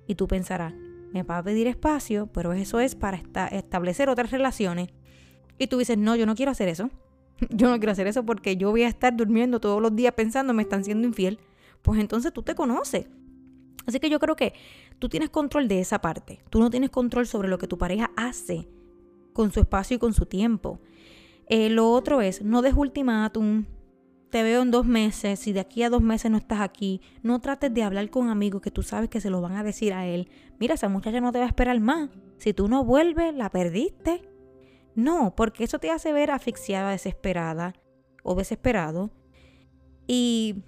Y 0.06 0.14
tú 0.14 0.28
pensarás, 0.28 0.74
me 1.12 1.22
va 1.22 1.38
a 1.38 1.42
pedir 1.42 1.66
espacio, 1.66 2.28
pero 2.32 2.54
eso 2.54 2.80
es 2.80 2.94
para 2.94 3.20
establecer 3.50 4.08
otras 4.08 4.30
relaciones. 4.30 4.88
Y 5.58 5.66
tú 5.66 5.78
dices, 5.78 5.98
no, 5.98 6.16
yo 6.16 6.26
no 6.26 6.34
quiero 6.34 6.52
hacer 6.52 6.68
eso. 6.68 6.90
Yo 7.50 7.68
no 7.68 7.76
quiero 7.76 7.92
hacer 7.92 8.06
eso 8.06 8.24
porque 8.24 8.56
yo 8.56 8.70
voy 8.70 8.84
a 8.84 8.88
estar 8.88 9.14
durmiendo 9.14 9.60
todos 9.60 9.82
los 9.82 9.94
días 9.94 10.14
pensando 10.14 10.54
me 10.54 10.62
están 10.62 10.84
siendo 10.84 11.06
infiel. 11.06 11.38
Pues 11.82 12.00
entonces 12.00 12.32
tú 12.32 12.42
te 12.42 12.54
conoces. 12.54 13.08
Así 13.86 14.00
que 14.00 14.10
yo 14.10 14.18
creo 14.18 14.36
que 14.36 14.54
tú 14.98 15.08
tienes 15.08 15.30
control 15.30 15.68
de 15.68 15.80
esa 15.80 16.00
parte. 16.00 16.40
Tú 16.50 16.58
no 16.58 16.70
tienes 16.70 16.90
control 16.90 17.26
sobre 17.26 17.48
lo 17.48 17.58
que 17.58 17.68
tu 17.68 17.78
pareja 17.78 18.10
hace 18.16 18.68
con 19.32 19.52
su 19.52 19.60
espacio 19.60 19.96
y 19.96 19.98
con 19.98 20.14
su 20.14 20.26
tiempo. 20.26 20.80
Eh, 21.48 21.68
lo 21.68 21.90
otro 21.90 22.20
es, 22.20 22.42
no 22.42 22.62
des 22.62 22.74
ultimátum, 22.74 23.66
te 24.30 24.42
veo 24.42 24.62
en 24.62 24.70
dos 24.70 24.84
meses, 24.84 25.38
si 25.38 25.52
de 25.52 25.60
aquí 25.60 25.82
a 25.82 25.90
dos 25.90 26.02
meses 26.02 26.30
no 26.30 26.38
estás 26.38 26.60
aquí, 26.60 27.00
no 27.22 27.40
trates 27.40 27.72
de 27.72 27.82
hablar 27.82 28.10
con 28.10 28.28
amigos 28.28 28.60
que 28.60 28.70
tú 28.70 28.82
sabes 28.82 29.08
que 29.08 29.20
se 29.20 29.30
lo 29.30 29.40
van 29.40 29.56
a 29.56 29.62
decir 29.62 29.92
a 29.92 30.06
él. 30.06 30.28
Mira, 30.58 30.74
esa 30.74 30.88
muchacha 30.88 31.20
no 31.20 31.32
te 31.32 31.38
va 31.38 31.44
a 31.44 31.48
esperar 31.48 31.78
más. 31.80 32.10
Si 32.38 32.52
tú 32.52 32.68
no 32.68 32.84
vuelves, 32.84 33.34
la 33.34 33.50
perdiste. 33.50 34.28
No, 34.94 35.34
porque 35.36 35.64
eso 35.64 35.78
te 35.78 35.90
hace 35.90 36.12
ver 36.12 36.30
asfixiada, 36.30 36.90
desesperada 36.90 37.74
o 38.24 38.34
desesperado. 38.34 39.10
Y 40.06 40.64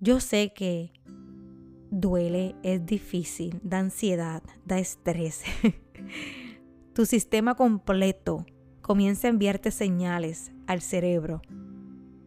yo 0.00 0.20
sé 0.20 0.52
que 0.52 0.92
duele, 2.00 2.56
es 2.62 2.84
difícil, 2.84 3.60
da 3.62 3.78
ansiedad, 3.78 4.42
da 4.64 4.78
estrés. 4.78 5.42
tu 6.92 7.06
sistema 7.06 7.54
completo 7.54 8.44
comienza 8.82 9.28
a 9.28 9.30
enviarte 9.30 9.70
señales 9.70 10.52
al 10.66 10.80
cerebro 10.80 11.40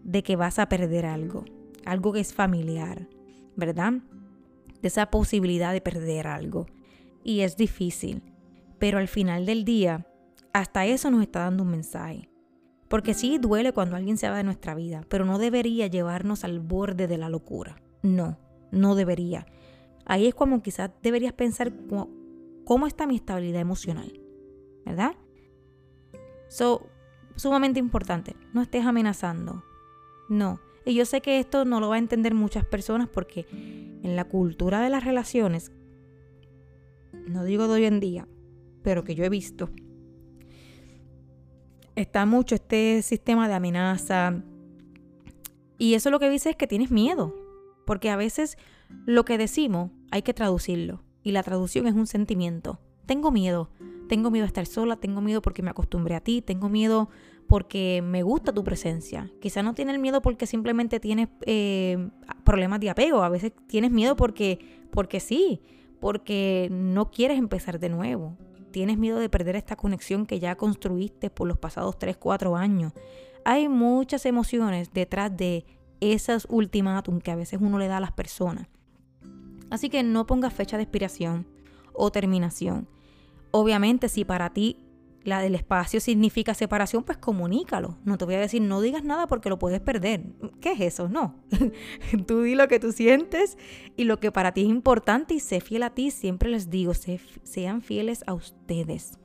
de 0.03 0.23
que 0.23 0.37
vas 0.37 0.57
a 0.57 0.69
perder 0.69 1.05
algo, 1.05 1.43
algo 1.85 2.13
que 2.13 2.21
es 2.21 2.33
familiar, 2.33 3.09
¿verdad? 3.55 3.93
De 4.81 4.87
esa 4.87 5.11
posibilidad 5.11 5.73
de 5.73 5.81
perder 5.81 6.27
algo. 6.27 6.65
Y 7.23 7.41
es 7.41 7.57
difícil, 7.57 8.23
pero 8.79 8.99
al 8.99 9.09
final 9.09 9.45
del 9.45 9.65
día, 9.65 10.07
hasta 10.53 10.85
eso 10.85 11.11
nos 11.11 11.23
está 11.23 11.41
dando 11.41 11.63
un 11.63 11.71
mensaje. 11.71 12.29
Porque 12.87 13.13
sí 13.13 13.37
duele 13.37 13.73
cuando 13.73 13.97
alguien 13.97 14.17
se 14.17 14.29
va 14.29 14.37
de 14.37 14.45
nuestra 14.45 14.75
vida, 14.75 15.03
pero 15.09 15.25
no 15.25 15.39
debería 15.39 15.87
llevarnos 15.87 16.45
al 16.45 16.61
borde 16.61 17.07
de 17.07 17.17
la 17.17 17.27
locura. 17.27 17.75
No, 18.01 18.37
no 18.71 18.95
debería. 18.95 19.45
Ahí 20.09 20.25
es 20.25 20.33
como 20.33 20.63
quizás 20.63 20.89
deberías 21.03 21.33
pensar 21.33 21.73
cómo, 21.89 22.09
cómo 22.63 22.87
está 22.87 23.05
mi 23.05 23.17
estabilidad 23.17 23.59
emocional, 23.59 24.19
¿verdad? 24.85 25.15
So, 26.47 26.87
sumamente 27.35 27.79
importante, 27.79 28.37
no 28.53 28.61
estés 28.61 28.85
amenazando, 28.85 29.65
no. 30.29 30.61
Y 30.85 30.93
yo 30.95 31.03
sé 31.03 31.19
que 31.21 31.39
esto 31.39 31.65
no 31.65 31.81
lo 31.81 31.89
va 31.89 31.95
a 31.95 31.99
entender 31.99 32.33
muchas 32.33 32.63
personas 32.63 33.09
porque 33.09 33.45
en 33.51 34.15
la 34.15 34.23
cultura 34.23 34.79
de 34.79 34.89
las 34.89 35.03
relaciones, 35.03 35.73
no 37.27 37.43
digo 37.43 37.67
de 37.67 37.73
hoy 37.73 37.85
en 37.85 37.99
día, 37.99 38.29
pero 38.83 39.03
que 39.03 39.13
yo 39.13 39.25
he 39.25 39.29
visto, 39.29 39.69
está 41.95 42.25
mucho 42.25 42.55
este 42.55 43.01
sistema 43.01 43.49
de 43.49 43.55
amenaza. 43.55 44.41
Y 45.77 45.95
eso 45.95 46.11
lo 46.11 46.19
que 46.19 46.29
dice 46.29 46.51
es 46.51 46.55
que 46.55 46.67
tienes 46.67 46.91
miedo, 46.91 47.35
porque 47.85 48.09
a 48.09 48.15
veces 48.15 48.57
lo 49.05 49.25
que 49.25 49.37
decimos 49.37 49.91
hay 50.11 50.21
que 50.21 50.33
traducirlo. 50.33 51.03
Y 51.23 51.31
la 51.31 51.43
traducción 51.43 51.87
es 51.87 51.93
un 51.93 52.07
sentimiento. 52.07 52.79
Tengo 53.05 53.31
miedo. 53.31 53.69
Tengo 54.07 54.31
miedo 54.31 54.45
a 54.45 54.47
estar 54.47 54.65
sola, 54.65 54.95
tengo 54.95 55.21
miedo 55.21 55.41
porque 55.41 55.61
me 55.61 55.69
acostumbré 55.69 56.15
a 56.15 56.21
ti, 56.21 56.41
tengo 56.41 56.69
miedo 56.69 57.09
porque 57.47 58.01
me 58.03 58.23
gusta 58.23 58.53
tu 58.53 58.63
presencia. 58.63 59.31
Quizá 59.41 59.63
no 59.63 59.73
tienes 59.73 59.99
miedo 59.99 60.21
porque 60.21 60.45
simplemente 60.45 60.99
tienes 60.99 61.29
eh, 61.45 62.09
problemas 62.43 62.79
de 62.79 62.89
apego. 62.89 63.23
A 63.23 63.29
veces 63.29 63.53
tienes 63.67 63.91
miedo 63.91 64.15
porque, 64.15 64.59
porque 64.91 65.19
sí, 65.19 65.61
porque 65.99 66.69
no 66.71 67.11
quieres 67.11 67.37
empezar 67.37 67.79
de 67.79 67.89
nuevo. 67.89 68.37
Tienes 68.71 68.97
miedo 68.97 69.19
de 69.19 69.29
perder 69.29 69.55
esta 69.55 69.75
conexión 69.75 70.25
que 70.25 70.39
ya 70.39 70.55
construiste 70.55 71.29
por 71.29 71.47
los 71.47 71.57
pasados 71.57 71.97
3, 71.97 72.17
4 72.17 72.55
años. 72.55 72.93
Hay 73.45 73.69
muchas 73.69 74.25
emociones 74.25 74.93
detrás 74.93 75.35
de 75.35 75.65
esos 75.99 76.45
ultimátum 76.49 77.19
que 77.19 77.31
a 77.31 77.35
veces 77.35 77.59
uno 77.61 77.77
le 77.77 77.87
da 77.87 77.97
a 77.97 78.01
las 78.01 78.11
personas. 78.11 78.67
Así 79.69 79.89
que 79.89 80.03
no 80.03 80.25
pongas 80.25 80.53
fecha 80.53 80.77
de 80.77 80.83
expiración 80.83 81.47
o 81.93 82.11
terminación. 82.11 82.87
Obviamente, 83.51 84.09
si 84.09 84.25
para 84.25 84.51
ti 84.53 84.77
la 85.27 85.41
del 85.41 85.55
espacio 85.55 85.99
significa 85.99 86.53
separación, 86.53 87.03
pues 87.03 87.17
comunícalo. 87.17 87.97
No 88.05 88.17
te 88.17 88.23
voy 88.23 88.35
a 88.35 88.39
decir 88.39 88.61
no 88.61 88.79
digas 88.79 89.03
nada 89.03 89.27
porque 89.27 89.49
lo 89.49 89.59
puedes 89.59 89.81
perder. 89.81 90.23
¿Qué 90.61 90.71
es 90.71 90.79
eso? 90.79 91.09
No. 91.09 91.35
tú 92.27 92.43
di 92.43 92.55
lo 92.55 92.69
que 92.69 92.79
tú 92.79 92.93
sientes 92.93 93.57
y 93.97 94.05
lo 94.05 94.21
que 94.21 94.31
para 94.31 94.53
ti 94.53 94.61
es 94.61 94.69
importante 94.69 95.33
y 95.33 95.41
sé 95.41 95.59
fiel 95.59 95.83
a 95.83 95.89
ti. 95.89 96.11
Siempre 96.11 96.49
les 96.49 96.69
digo, 96.69 96.93
sean 97.43 97.81
fieles 97.81 98.23
a 98.25 98.33
ustedes. 98.33 99.19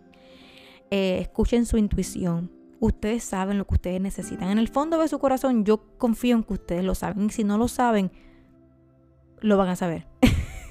Eh, 0.90 1.18
escuchen 1.20 1.66
su 1.66 1.76
intuición. 1.76 2.50
Ustedes 2.80 3.22
saben 3.22 3.58
lo 3.58 3.64
que 3.64 3.74
ustedes 3.74 4.00
necesitan. 4.00 4.50
En 4.50 4.58
el 4.58 4.66
fondo 4.66 4.98
de 4.98 5.06
su 5.06 5.20
corazón 5.20 5.64
yo 5.64 5.84
confío 5.98 6.34
en 6.34 6.42
que 6.42 6.54
ustedes 6.54 6.84
lo 6.84 6.96
saben. 6.96 7.26
Y 7.26 7.30
si 7.30 7.44
no 7.44 7.58
lo 7.58 7.68
saben, 7.68 8.10
lo 9.40 9.56
van 9.56 9.68
a 9.68 9.76
saber. 9.76 10.11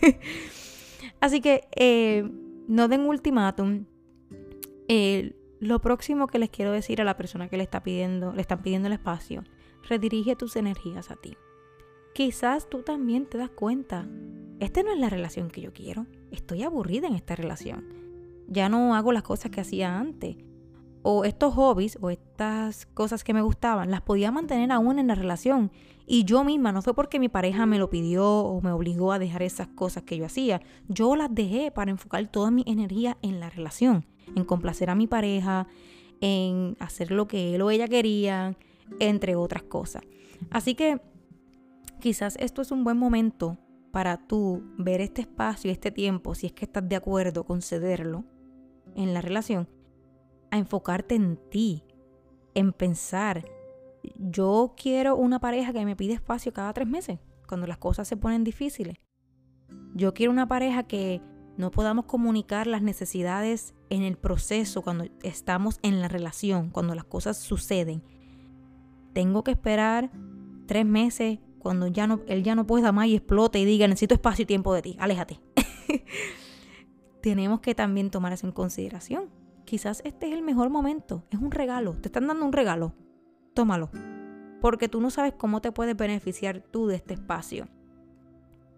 Así 1.19 1.41
que 1.41 1.67
eh, 1.75 2.29
no 2.67 2.87
den 2.87 3.01
ultimátum 3.01 3.85
lo 5.61 5.79
próximo 5.79 6.27
que 6.27 6.39
les 6.39 6.49
quiero 6.49 6.71
decir 6.71 6.99
a 7.01 7.05
la 7.05 7.15
persona 7.15 7.47
que 7.47 7.55
le 7.55 7.63
está 7.63 7.83
pidiendo, 7.83 8.33
le 8.33 8.41
están 8.41 8.61
pidiendo 8.61 8.87
el 8.87 8.93
espacio, 8.93 9.43
redirige 9.87 10.35
tus 10.35 10.55
energías 10.55 11.11
a 11.11 11.15
ti. 11.15 11.37
Quizás 12.13 12.69
tú 12.69 12.81
también 12.81 13.25
te 13.25 13.37
das 13.37 13.51
cuenta, 13.51 14.07
esta 14.59 14.83
no 14.83 14.91
es 14.91 14.99
la 14.99 15.09
relación 15.09 15.49
que 15.49 15.61
yo 15.61 15.71
quiero. 15.71 16.07
Estoy 16.31 16.63
aburrida 16.63 17.07
en 17.07 17.15
esta 17.15 17.35
relación. 17.35 17.85
Ya 18.47 18.69
no 18.69 18.95
hago 18.95 19.13
las 19.13 19.23
cosas 19.23 19.49
que 19.49 19.61
hacía 19.61 19.97
antes. 19.97 20.35
O 21.03 21.25
estos 21.25 21.53
hobbies 21.53 21.97
o 22.01 22.09
estas 22.09 22.85
cosas 22.87 23.23
que 23.23 23.33
me 23.33 23.41
gustaban, 23.41 23.91
las 23.91 24.01
podía 24.01 24.31
mantener 24.31 24.71
aún 24.71 24.99
en 24.99 25.07
la 25.07 25.15
relación. 25.15 25.71
Y 26.13 26.25
yo 26.25 26.43
misma, 26.43 26.73
no 26.73 26.81
fue 26.81 26.93
porque 26.93 27.19
mi 27.19 27.29
pareja 27.29 27.65
me 27.65 27.79
lo 27.79 27.89
pidió 27.89 28.27
o 28.27 28.59
me 28.59 28.73
obligó 28.73 29.13
a 29.13 29.17
dejar 29.17 29.43
esas 29.43 29.69
cosas 29.69 30.03
que 30.03 30.17
yo 30.17 30.25
hacía. 30.25 30.61
Yo 30.89 31.15
las 31.15 31.33
dejé 31.33 31.71
para 31.71 31.89
enfocar 31.89 32.27
toda 32.27 32.51
mi 32.51 32.65
energía 32.67 33.17
en 33.21 33.39
la 33.39 33.49
relación 33.49 34.05
en 34.35 34.43
complacer 34.43 34.89
a 34.89 34.95
mi 34.95 35.07
pareja, 35.07 35.67
en 36.19 36.75
hacer 36.81 37.11
lo 37.11 37.29
que 37.29 37.55
él 37.55 37.61
o 37.61 37.71
ella 37.71 37.87
querían, 37.87 38.57
entre 38.99 39.37
otras 39.37 39.63
cosas. 39.63 40.03
Así 40.49 40.75
que 40.75 40.99
quizás 42.01 42.35
esto 42.41 42.61
es 42.61 42.71
un 42.71 42.83
buen 42.83 42.97
momento 42.97 43.57
para 43.93 44.17
tú 44.17 44.63
ver 44.77 44.99
este 44.99 45.21
espacio 45.21 45.71
este 45.71 45.91
tiempo, 45.91 46.35
si 46.35 46.47
es 46.47 46.51
que 46.51 46.65
estás 46.65 46.89
de 46.89 46.97
acuerdo 46.97 47.45
con 47.45 47.61
cederlo 47.61 48.25
en 48.97 49.13
la 49.13 49.21
relación, 49.21 49.69
a 50.51 50.57
enfocarte 50.57 51.15
en 51.15 51.37
ti, 51.49 51.85
en 52.53 52.73
pensar, 52.73 53.45
yo 54.15 54.73
quiero 54.77 55.15
una 55.15 55.39
pareja 55.39 55.73
que 55.73 55.85
me 55.85 55.95
pide 55.95 56.13
espacio 56.13 56.53
cada 56.53 56.73
tres 56.73 56.87
meses, 56.87 57.19
cuando 57.47 57.67
las 57.67 57.77
cosas 57.77 58.07
se 58.07 58.17
ponen 58.17 58.43
difíciles. 58.43 58.97
Yo 59.93 60.13
quiero 60.13 60.31
una 60.31 60.47
pareja 60.47 60.83
que 60.83 61.21
no 61.57 61.71
podamos 61.71 62.05
comunicar 62.05 62.67
las 62.67 62.81
necesidades 62.81 63.73
en 63.89 64.03
el 64.03 64.17
proceso, 64.17 64.81
cuando 64.81 65.05
estamos 65.21 65.79
en 65.83 65.99
la 65.99 66.07
relación, 66.07 66.69
cuando 66.69 66.95
las 66.95 67.03
cosas 67.05 67.37
suceden. 67.37 68.03
Tengo 69.13 69.43
que 69.43 69.51
esperar 69.51 70.11
tres 70.65 70.85
meses 70.85 71.39
cuando 71.59 71.87
ya 71.87 72.07
no, 72.07 72.21
él 72.27 72.43
ya 72.43 72.55
no 72.55 72.65
pueda 72.65 72.91
más 72.91 73.07
y 73.07 73.15
explote 73.15 73.59
y 73.59 73.65
diga, 73.65 73.87
necesito 73.87 74.15
espacio 74.15 74.43
y 74.43 74.45
tiempo 74.47 74.73
de 74.73 74.81
ti, 74.81 74.97
aléjate. 74.99 75.39
Tenemos 77.21 77.59
que 77.59 77.75
también 77.75 78.09
tomar 78.09 78.33
eso 78.33 78.47
en 78.47 78.53
consideración. 78.53 79.29
Quizás 79.65 80.01
este 80.05 80.27
es 80.27 80.33
el 80.33 80.41
mejor 80.41 80.69
momento, 80.69 81.23
es 81.29 81.39
un 81.39 81.51
regalo, 81.51 81.93
te 81.97 82.07
están 82.07 82.27
dando 82.27 82.45
un 82.45 82.53
regalo, 82.53 82.95
tómalo, 83.53 83.89
porque 84.61 84.87
tú 84.87 85.01
no 85.01 85.09
sabes 85.09 85.33
cómo 85.37 85.61
te 85.61 85.71
puedes 85.71 85.95
beneficiar 85.95 86.61
tú 86.61 86.87
de 86.87 86.95
este 86.95 87.13
espacio. 87.13 87.67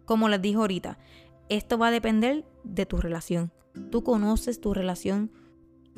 Como 0.05 0.29
les 0.29 0.41
dije 0.41 0.57
ahorita, 0.57 0.97
esto 1.49 1.77
va 1.77 1.87
a 1.87 1.91
depender 1.91 2.45
de 2.63 2.85
tu 2.85 2.97
relación. 2.97 3.51
Tú 3.89 4.03
conoces 4.03 4.61
tu 4.61 4.73
relación, 4.73 5.31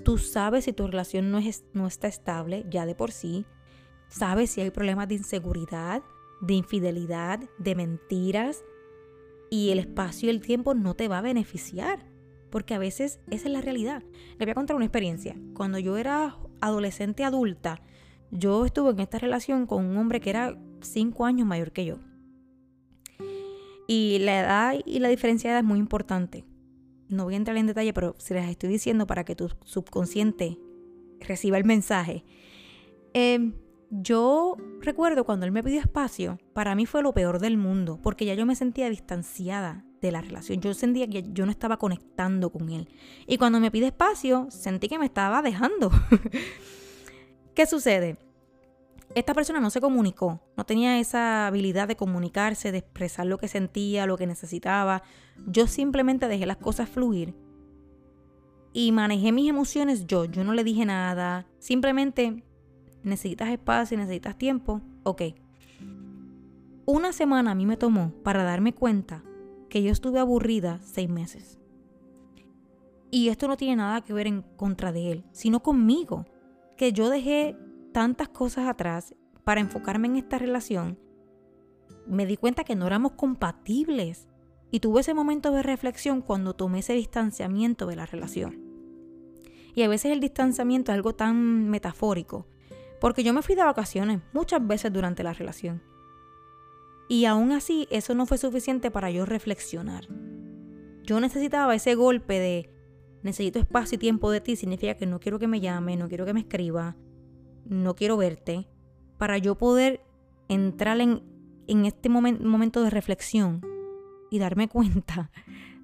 tú 0.03 0.17
sabes 0.17 0.65
si 0.65 0.73
tu 0.73 0.87
relación 0.87 1.31
no, 1.31 1.39
es, 1.39 1.65
no 1.73 1.87
está 1.87 2.07
estable 2.07 2.65
ya 2.69 2.85
de 2.85 2.95
por 2.95 3.11
sí, 3.11 3.45
sabes 4.07 4.51
si 4.51 4.61
hay 4.61 4.71
problemas 4.71 5.07
de 5.07 5.15
inseguridad, 5.15 6.03
de 6.41 6.53
infidelidad, 6.53 7.39
de 7.57 7.75
mentiras, 7.75 8.63
y 9.49 9.71
el 9.71 9.79
espacio 9.79 10.27
y 10.27 10.31
el 10.31 10.41
tiempo 10.41 10.73
no 10.73 10.95
te 10.95 11.07
va 11.07 11.19
a 11.19 11.21
beneficiar, 11.21 12.05
porque 12.49 12.73
a 12.73 12.79
veces 12.79 13.19
esa 13.29 13.47
es 13.47 13.53
la 13.53 13.61
realidad. 13.61 14.03
Le 14.37 14.45
voy 14.45 14.51
a 14.51 14.55
contar 14.55 14.75
una 14.75 14.85
experiencia. 14.85 15.35
Cuando 15.53 15.79
yo 15.79 15.97
era 15.97 16.37
adolescente 16.61 17.23
adulta, 17.23 17.81
yo 18.31 18.65
estuve 18.65 18.91
en 18.91 18.99
esta 18.99 19.19
relación 19.19 19.65
con 19.65 19.85
un 19.85 19.97
hombre 19.97 20.19
que 20.19 20.29
era 20.29 20.57
cinco 20.81 21.25
años 21.25 21.47
mayor 21.47 21.71
que 21.71 21.85
yo. 21.85 21.97
Y 23.87 24.17
la 24.19 24.39
edad 24.39 24.75
y 24.85 24.99
la 24.99 25.09
diferencia 25.09 25.49
de 25.49 25.53
edad 25.53 25.63
es 25.63 25.67
muy 25.67 25.79
importante. 25.79 26.45
No 27.07 27.25
voy 27.25 27.35
a 27.35 27.37
entrar 27.37 27.55
en 27.57 27.67
detalle, 27.67 27.93
pero 27.93 28.15
se 28.17 28.33
les 28.33 28.49
estoy 28.49 28.69
diciendo 28.69 29.05
para 29.05 29.23
que 29.23 29.35
tu 29.35 29.49
subconsciente 29.63 30.57
reciba 31.19 31.57
el 31.57 31.65
mensaje. 31.65 32.23
Em, 33.13 33.53
yo 33.91 34.57
recuerdo 34.81 35.23
cuando 35.23 35.45
él 35.45 35.51
me 35.51 35.63
pidió 35.63 35.79
espacio, 35.79 36.39
para 36.53 36.75
mí 36.75 36.85
fue 36.85 37.03
lo 37.03 37.13
peor 37.13 37.39
del 37.39 37.57
mundo, 37.57 37.99
porque 38.01 38.25
ya 38.25 38.33
yo 38.33 38.45
me 38.45 38.55
sentía 38.55 38.89
distanciada 38.89 39.85
de 40.01 40.11
la 40.11 40.21
relación. 40.21 40.61
Yo 40.61 40.73
sentía 40.73 41.07
que 41.07 41.23
yo 41.31 41.45
no 41.45 41.51
estaba 41.51 41.77
conectando 41.77 42.49
con 42.49 42.69
él. 42.69 42.89
Y 43.27 43.37
cuando 43.37 43.59
me 43.59 43.71
pide 43.71 43.87
espacio, 43.87 44.47
sentí 44.49 44.87
que 44.87 44.99
me 44.99 45.05
estaba 45.05 45.41
dejando. 45.41 45.91
¿Qué 47.55 47.65
sucede? 47.65 48.17
esta 49.13 49.33
persona 49.33 49.61
no 49.61 49.69
se 49.69 49.81
comunicó, 49.81 50.41
no 50.57 50.65
tenía 50.65 50.99
esa 50.99 51.47
habilidad 51.47 51.87
de 51.87 51.95
comunicarse, 51.95 52.71
de 52.71 52.79
expresar 52.79 53.25
lo 53.25 53.37
que 53.37 53.47
sentía, 53.47 54.05
lo 54.05 54.17
que 54.17 54.27
necesitaba. 54.27 55.03
Yo 55.47 55.67
simplemente 55.67 56.27
dejé 56.27 56.45
las 56.45 56.57
cosas 56.57 56.89
fluir 56.89 57.33
y 58.73 58.91
manejé 58.91 59.31
mis 59.31 59.49
emociones 59.49 60.05
yo. 60.05 60.25
Yo 60.25 60.43
no 60.43 60.53
le 60.53 60.65
dije 60.65 60.85
nada, 60.85 61.47
simplemente 61.59 62.43
necesitas 63.03 63.49
espacio, 63.49 63.97
necesitas 63.97 64.37
tiempo, 64.37 64.81
ok. 65.03 65.21
Una 66.85 67.13
semana 67.13 67.51
a 67.51 67.55
mí 67.55 67.65
me 67.65 67.77
tomó 67.77 68.11
para 68.23 68.43
darme 68.43 68.73
cuenta 68.73 69.23
que 69.69 69.81
yo 69.81 69.91
estuve 69.91 70.19
aburrida 70.19 70.79
seis 70.83 71.09
meses. 71.09 71.57
Y 73.11 73.29
esto 73.29 73.47
no 73.47 73.55
tiene 73.55 73.77
nada 73.77 74.01
que 74.01 74.11
ver 74.11 74.27
en 74.27 74.41
contra 74.41 74.91
de 74.91 75.11
él, 75.11 75.25
sino 75.31 75.63
conmigo. 75.63 76.25
Que 76.77 76.91
yo 76.91 77.09
dejé 77.09 77.57
tantas 77.93 78.29
cosas 78.29 78.67
atrás 78.67 79.15
para 79.43 79.61
enfocarme 79.61 80.07
en 80.07 80.17
esta 80.17 80.37
relación. 80.37 80.99
Me 82.07 82.25
di 82.25 82.37
cuenta 82.37 82.63
que 82.63 82.75
no 82.75 82.87
éramos 82.87 83.13
compatibles. 83.13 84.27
Y 84.71 84.79
tuve 84.81 85.01
ese 85.01 85.13
momento 85.13 85.51
de 85.51 85.63
reflexión 85.63 86.21
cuando 86.21 86.53
tomé 86.53 86.79
ese 86.79 86.93
distanciamiento 86.93 87.85
de 87.85 87.95
la 87.95 88.05
relación. 88.05 88.59
Y 89.75 89.83
a 89.83 89.87
veces 89.87 90.11
el 90.11 90.19
distanciamiento 90.19 90.91
es 90.91 90.95
algo 90.95 91.13
tan 91.13 91.69
metafórico, 91.69 92.47
porque 92.99 93.23
yo 93.23 93.33
me 93.33 93.41
fui 93.41 93.55
de 93.55 93.63
vacaciones 93.63 94.21
muchas 94.33 94.65
veces 94.65 94.91
durante 94.91 95.23
la 95.23 95.33
relación. 95.33 95.81
Y 97.07 97.25
aún 97.25 97.51
así 97.51 97.87
eso 97.91 98.15
no 98.15 98.25
fue 98.25 98.37
suficiente 98.37 98.89
para 98.89 99.11
yo 99.11 99.25
reflexionar. 99.25 100.07
Yo 101.03 101.19
necesitaba 101.19 101.75
ese 101.75 101.93
golpe 101.95 102.39
de 102.39 102.74
necesito 103.25 103.57
espacio 103.57 103.95
y 103.95 103.99
tiempo 103.99 104.29
de 104.29 104.39
ti, 104.39 104.55
significa 104.55 104.93
que 104.93 105.07
no 105.07 105.19
quiero 105.19 105.39
que 105.39 105.47
me 105.47 105.59
llame, 105.59 105.97
no 105.97 106.07
quiero 106.07 106.25
que 106.25 106.33
me 106.33 106.41
escriba, 106.41 106.95
no 107.65 107.95
quiero 107.95 108.17
verte, 108.17 108.69
para 109.17 109.39
yo 109.39 109.55
poder 109.55 110.05
entrar 110.47 111.01
en, 111.01 111.23
en 111.67 111.85
este 111.85 112.07
momento 112.07 112.83
de 112.83 112.91
reflexión 112.91 113.65
y 114.29 114.37
darme 114.37 114.67
cuenta 114.69 115.31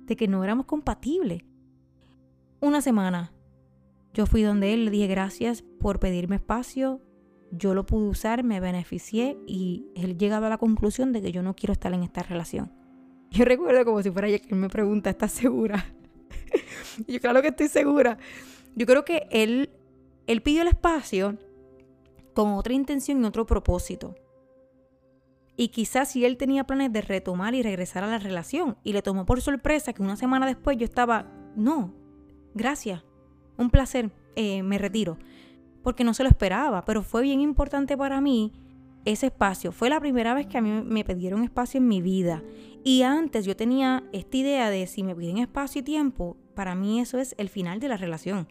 de 0.06 0.16
que 0.16 0.28
no 0.28 0.44
éramos 0.44 0.68
compatibles. 0.68 1.42
Una 2.60 2.80
semana, 2.80 3.34
yo 4.14 4.28
fui 4.28 4.44
donde 4.44 4.76
él, 4.76 4.86
le 4.86 4.92
dije 4.92 5.08
gracias 5.08 5.64
por 5.80 6.00
pedirme 6.00 6.36
espacio, 6.36 7.02
yo 7.52 7.74
lo 7.74 7.88
pude 7.88 8.08
usar, 8.08 8.44
me 8.44 8.60
beneficié 8.60 9.40
y 9.48 9.88
él 9.96 10.16
llegaba 10.16 10.46
a 10.46 10.52
la 10.52 10.58
conclusión 10.60 11.12
de 11.12 11.24
que 11.24 11.32
yo 11.32 11.42
no 11.42 11.56
quiero 11.56 11.74
estar 11.74 11.92
en 11.92 12.04
esta 12.04 12.22
relación. 12.22 12.72
Yo 13.32 13.46
recuerdo 13.46 13.84
como 13.84 14.04
si 14.04 14.12
fuera 14.12 14.28
ayer 14.28 14.42
que 14.42 14.54
me 14.54 14.70
pregunta, 14.70 15.10
¿estás 15.10 15.32
segura? 15.32 15.96
yo 17.08 17.20
claro 17.20 17.42
que 17.42 17.50
estoy 17.50 17.68
segura. 17.68 18.18
Yo 18.76 18.86
creo 18.86 19.06
que 19.06 19.28
él, 19.32 19.70
él 20.28 20.42
pidió 20.42 20.62
el 20.62 20.68
espacio 20.68 21.38
con 22.34 22.54
otra 22.54 22.74
intención 22.74 23.22
y 23.22 23.26
otro 23.26 23.46
propósito. 23.46 24.16
Y 25.58 25.68
quizás 25.68 26.12
si 26.12 26.26
él 26.26 26.38
tenía 26.38 26.64
planes 26.64 26.92
de 26.94 27.02
retomar 27.02 27.54
y 27.54 27.62
regresar 27.62 28.04
a 28.04 28.08
la 28.08 28.20
relación 28.20 28.78
y 28.84 28.94
le 28.94 29.02
tomó 29.02 29.26
por 29.26 29.42
sorpresa 29.42 29.94
que 29.94 30.02
una 30.02 30.16
semana 30.16 30.46
después 30.46 30.78
yo 30.78 30.86
estaba, 30.86 31.32
no, 31.56 31.94
gracias, 32.56 33.04
un 33.58 33.70
placer, 33.70 34.12
eh, 34.36 34.64
me 34.64 34.78
retiro 34.78 35.18
porque 35.84 36.04
no 36.04 36.14
se 36.14 36.24
lo 36.24 36.30
esperaba, 36.30 36.86
pero 36.86 37.04
fue 37.04 37.22
bien 37.22 37.42
importante 37.42 37.98
para 37.98 38.22
mí 38.22 38.54
ese 39.06 39.28
espacio. 39.28 39.72
Fue 39.72 39.90
la 39.90 40.00
primera 40.00 40.34
vez 40.34 40.48
que 40.48 40.58
a 40.58 40.62
mí 40.62 40.70
me 40.86 41.04
pidieron 41.04 41.44
espacio 41.44 41.80
en 41.80 41.88
mi 41.88 42.02
vida. 42.02 42.44
Y 42.84 43.02
antes 43.04 43.46
yo 43.46 43.56
tenía 43.56 44.04
esta 44.12 44.38
idea 44.38 44.70
de 44.70 44.86
si 44.88 45.04
me 45.04 45.16
piden 45.16 45.40
espacio 45.40 45.80
y 45.80 45.84
tiempo, 45.84 46.38
para 46.54 46.76
mí 46.76 47.00
eso 47.00 47.18
es 47.18 47.36
el 47.38 47.50
final 47.50 47.80
de 47.80 47.88
la 47.88 47.98
relación. 47.98 48.48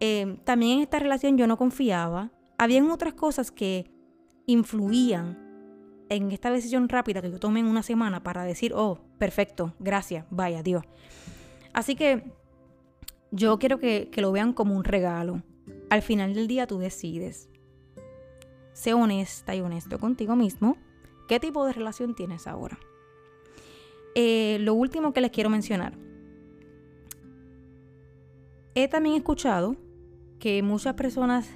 Eh, 0.00 0.38
también 0.44 0.78
en 0.78 0.82
esta 0.82 0.98
relación 0.98 1.36
yo 1.36 1.46
no 1.46 1.56
confiaba. 1.56 2.30
Habían 2.56 2.90
otras 2.90 3.14
cosas 3.14 3.50
que 3.50 3.90
influían 4.46 5.38
en 6.08 6.30
esta 6.32 6.50
decisión 6.50 6.88
rápida 6.88 7.20
que 7.20 7.30
yo 7.30 7.38
tomé 7.38 7.60
en 7.60 7.66
una 7.66 7.82
semana 7.82 8.22
para 8.22 8.44
decir, 8.44 8.72
oh, 8.74 9.00
perfecto, 9.18 9.74
gracias, 9.78 10.24
vaya, 10.30 10.62
Dios. 10.62 10.84
Así 11.72 11.94
que 11.96 12.32
yo 13.30 13.58
quiero 13.58 13.78
que, 13.78 14.08
que 14.10 14.20
lo 14.22 14.32
vean 14.32 14.52
como 14.52 14.74
un 14.74 14.84
regalo. 14.84 15.42
Al 15.90 16.02
final 16.02 16.34
del 16.34 16.48
día 16.48 16.66
tú 16.66 16.78
decides. 16.78 17.48
Sé 18.72 18.94
honesta 18.94 19.54
y 19.54 19.60
honesto 19.60 19.98
contigo 19.98 20.36
mismo. 20.36 20.76
¿Qué 21.28 21.40
tipo 21.40 21.66
de 21.66 21.72
relación 21.72 22.14
tienes 22.14 22.46
ahora? 22.46 22.78
Eh, 24.14 24.58
lo 24.60 24.74
último 24.74 25.12
que 25.12 25.20
les 25.20 25.30
quiero 25.30 25.50
mencionar. 25.50 25.92
He 28.80 28.86
también 28.86 29.16
escuchado 29.16 29.74
que 30.38 30.62
muchas 30.62 30.94
personas 30.94 31.50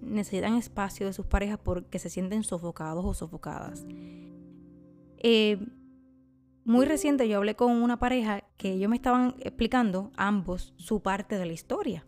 necesitan 0.00 0.56
espacio 0.56 1.06
de 1.06 1.12
sus 1.12 1.24
parejas 1.24 1.60
porque 1.62 2.00
se 2.00 2.10
sienten 2.10 2.42
sofocados 2.42 3.04
o 3.04 3.14
sofocadas. 3.14 3.86
Eh, 5.18 5.64
muy 6.64 6.84
reciente 6.84 7.28
yo 7.28 7.36
hablé 7.36 7.54
con 7.54 7.70
una 7.70 8.00
pareja 8.00 8.42
que 8.56 8.72
ellos 8.72 8.90
me 8.90 8.96
estaban 8.96 9.36
explicando 9.38 10.10
ambos 10.16 10.74
su 10.76 11.02
parte 11.02 11.38
de 11.38 11.46
la 11.46 11.52
historia. 11.52 12.04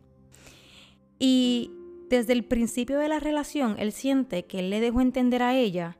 Y 1.20 1.70
desde 2.10 2.32
el 2.32 2.44
principio 2.44 2.98
de 2.98 3.06
la 3.06 3.20
relación, 3.20 3.76
él 3.78 3.92
siente 3.92 4.46
que 4.46 4.58
él 4.58 4.70
le 4.70 4.80
dejó 4.80 5.00
entender 5.00 5.44
a 5.44 5.56
ella 5.56 5.98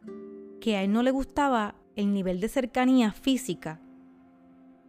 que 0.60 0.74
a 0.74 0.82
él 0.82 0.90
no 0.90 1.04
le 1.04 1.12
gustaba 1.12 1.76
el 1.94 2.12
nivel 2.12 2.40
de 2.40 2.48
cercanía 2.48 3.12
física 3.12 3.80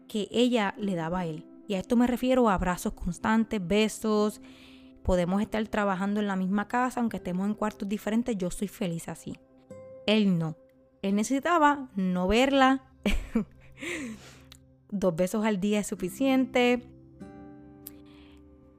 que 0.07 0.27
ella 0.31 0.73
le 0.79 0.95
daba 0.95 1.19
a 1.19 1.25
él. 1.27 1.48
Y 1.69 1.75
a 1.75 1.79
esto 1.79 1.95
me 1.95 2.07
refiero 2.07 2.49
a 2.49 2.55
abrazos 2.55 2.93
constantes, 2.93 3.65
besos. 3.65 4.41
Podemos 5.03 5.39
estar 5.41 5.65
trabajando 5.67 6.19
en 6.19 6.25
la 6.25 6.35
misma 6.35 6.67
casa, 6.67 6.99
aunque 6.99 7.17
estemos 7.17 7.47
en 7.47 7.53
cuartos 7.53 7.87
diferentes, 7.87 8.35
yo 8.35 8.49
soy 8.49 8.67
feliz 8.67 9.07
así. 9.07 9.37
Él 10.07 10.39
no. 10.39 10.57
Él 11.03 11.15
necesitaba 11.15 11.87
no 11.95 12.27
verla. 12.27 12.83
Dos 14.89 15.15
besos 15.15 15.45
al 15.45 15.61
día 15.61 15.79
es 15.79 15.87
suficiente 15.87 16.81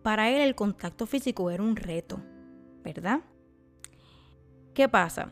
para 0.02 0.30
él 0.30 0.40
el 0.40 0.56
contacto 0.56 1.06
físico 1.06 1.50
era 1.50 1.62
un 1.62 1.76
reto, 1.76 2.20
¿verdad? 2.82 3.20
¿Qué 4.74 4.88
pasa? 4.88 5.30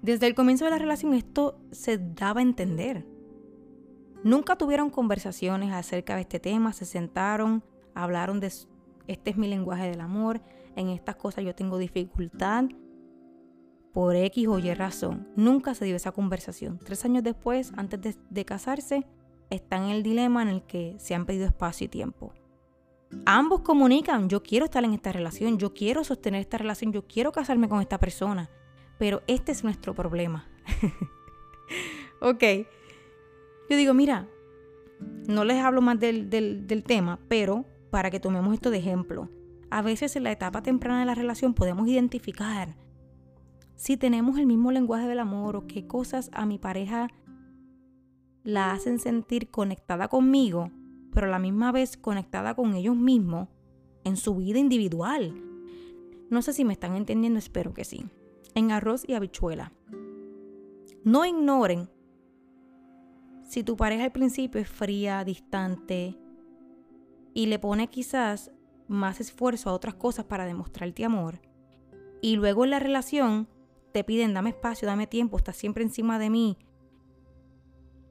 Desde 0.00 0.26
el 0.26 0.34
comienzo 0.34 0.64
de 0.64 0.70
la 0.70 0.78
relación 0.78 1.12
esto 1.12 1.60
se 1.72 1.98
daba 1.98 2.40
a 2.40 2.42
entender. 2.42 3.04
Nunca 4.22 4.56
tuvieron 4.56 4.90
conversaciones 4.90 5.72
acerca 5.72 6.14
de 6.14 6.22
este 6.22 6.40
tema, 6.40 6.72
se 6.72 6.84
sentaron, 6.84 7.64
hablaron 7.94 8.40
de 8.40 8.52
este 9.06 9.30
es 9.30 9.36
mi 9.36 9.48
lenguaje 9.48 9.90
del 9.90 10.00
amor, 10.00 10.40
en 10.76 10.88
estas 10.88 11.16
cosas 11.16 11.44
yo 11.44 11.54
tengo 11.54 11.78
dificultad 11.78 12.64
por 13.92 14.14
X 14.14 14.46
o 14.46 14.58
Y 14.58 14.72
razón. 14.74 15.26
Nunca 15.36 15.74
se 15.74 15.84
dio 15.84 15.96
esa 15.96 16.12
conversación. 16.12 16.78
Tres 16.78 17.04
años 17.04 17.24
después, 17.24 17.72
antes 17.76 18.18
de, 18.30 18.44
casarse, 18.44 19.06
están 19.50 19.84
en 19.84 19.90
el 19.90 20.02
dilema 20.02 20.42
en 20.42 20.48
el 20.48 20.62
que 20.62 20.94
se 20.98 21.14
han 21.14 21.26
pedido 21.26 21.46
espacio 21.46 21.86
y 21.86 21.88
tiempo. 21.88 22.32
Ambos 23.26 23.62
comunican, 23.62 24.28
yo 24.28 24.42
quiero 24.42 24.66
estar 24.66 24.84
en 24.84 24.94
esta 24.94 25.10
relación, 25.10 25.58
yo 25.58 25.74
quiero 25.74 26.04
sostener 26.04 26.40
esta 26.40 26.58
relación, 26.58 26.92
yo 26.92 27.06
quiero 27.08 27.32
casarme 27.32 27.68
con 27.68 27.80
esta 27.80 27.98
persona, 27.98 28.48
pero 28.98 29.22
este 29.26 29.50
es 29.50 29.64
nuestro 29.64 29.94
problema. 29.94 30.48
ok. 32.20 32.44
Yo 33.70 33.76
digo, 33.76 33.94
mira, 33.94 34.28
no 35.26 35.44
les 35.44 35.56
hablo 35.56 35.80
más 35.80 35.98
del, 35.98 36.28
del 36.28 36.84
tema, 36.84 37.18
pero 37.28 37.64
para 37.90 38.10
que 38.10 38.20
tomemos 38.20 38.52
esto 38.52 38.70
de 38.70 38.78
ejemplo, 38.78 39.30
a 39.70 39.80
veces 39.80 40.14
en 40.16 40.24
la 40.24 40.32
etapa 40.32 40.62
temprana 40.62 41.00
de 41.00 41.06
la 41.06 41.14
relación 41.14 41.54
podemos 41.54 41.88
identificar 41.88 42.76
si 43.76 43.96
tenemos 43.96 44.38
el 44.38 44.44
mismo 44.44 44.70
lenguaje 44.72 45.08
del 45.08 45.20
amor 45.20 45.56
o 45.56 45.66
qué 45.66 45.86
cosas 45.86 46.28
a 46.34 46.44
mi 46.44 46.58
pareja 46.58 47.08
la 48.42 48.72
hacen 48.72 48.98
sentir 48.98 49.50
conectada 49.50 50.08
conmigo 50.08 50.70
pero 51.12 51.26
a 51.26 51.30
la 51.30 51.38
misma 51.38 51.72
vez 51.72 51.96
conectada 51.96 52.54
con 52.54 52.74
ellos 52.74 52.96
mismos 52.96 53.48
en 54.04 54.16
su 54.16 54.36
vida 54.36 54.58
individual. 54.58 55.34
No 56.30 56.42
sé 56.42 56.52
si 56.52 56.64
me 56.64 56.72
están 56.72 56.94
entendiendo, 56.94 57.38
espero 57.38 57.74
que 57.74 57.84
sí. 57.84 58.06
En 58.54 58.70
arroz 58.70 59.04
y 59.06 59.14
habichuela. 59.14 59.72
No 61.04 61.24
ignoren 61.24 61.88
si 63.50 63.64
tu 63.64 63.76
pareja 63.76 64.04
al 64.04 64.12
principio 64.12 64.60
es 64.60 64.68
fría, 64.68 65.24
distante 65.24 66.16
y 67.34 67.46
le 67.46 67.58
pone 67.58 67.88
quizás 67.88 68.52
más 68.86 69.18
esfuerzo 69.18 69.68
a 69.68 69.72
otras 69.72 69.96
cosas 69.96 70.24
para 70.26 70.44
demostrarte 70.44 71.04
amor 71.04 71.40
y 72.22 72.36
luego 72.36 72.62
en 72.62 72.70
la 72.70 72.78
relación 72.78 73.48
te 73.90 74.04
piden 74.04 74.34
dame 74.34 74.50
espacio, 74.50 74.86
dame 74.86 75.08
tiempo, 75.08 75.36
estás 75.36 75.56
siempre 75.56 75.82
encima 75.82 76.20
de 76.20 76.30
mí. 76.30 76.58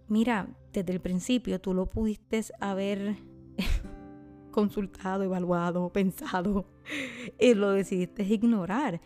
Mira, 0.10 0.50
desde 0.74 0.92
el 0.92 1.00
principio 1.00 1.62
tú 1.62 1.74
lo 1.74 1.86
pudiste 1.86 2.44
haber 2.60 3.16
consultado, 4.52 5.24
evaluado, 5.24 5.88
pensado 5.94 6.66
y 7.40 7.54
lo 7.54 7.72
decidiste 7.72 8.24
ignorar. 8.24 9.00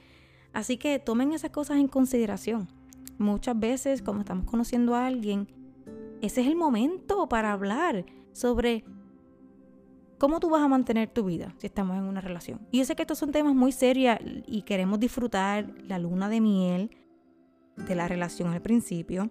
Así 0.52 0.78
que 0.78 0.98
tomen 0.98 1.32
esas 1.34 1.52
cosas 1.52 1.78
en 1.78 1.88
consideración. 1.88 2.70
Muchas 3.20 3.60
veces, 3.60 4.02
como 4.02 4.22
estamos 4.22 4.46
conociendo 4.46 4.96
a 4.96 5.06
alguien, 5.06 5.48
ese 6.26 6.42
es 6.42 6.48
el 6.48 6.56
momento 6.56 7.28
para 7.28 7.52
hablar 7.52 8.06
sobre 8.32 8.84
¿Cómo 10.24 10.40
tú 10.40 10.50
vas 10.50 10.62
a 10.62 10.70
mantener 10.70 11.10
tu 11.10 11.26
vida 11.26 11.54
si 11.58 11.68
estamos 11.68 11.98
en 11.98 12.04
una 12.04 12.22
relación? 12.22 12.66
Y 12.72 12.78
yo 12.78 12.86
sé 12.86 12.96
que 12.96 13.02
estos 13.02 13.18
son 13.18 13.34
temas 13.34 13.54
muy 13.56 13.74
serios 13.74 14.18
y 14.48 14.62
queremos 14.62 14.98
disfrutar 14.98 15.74
la 15.86 16.00
luna 16.00 16.30
de 16.30 16.40
miel 16.40 16.92
de 17.76 17.94
la 17.94 18.08
relación 18.08 18.54
al 18.54 18.62
principio 18.62 19.30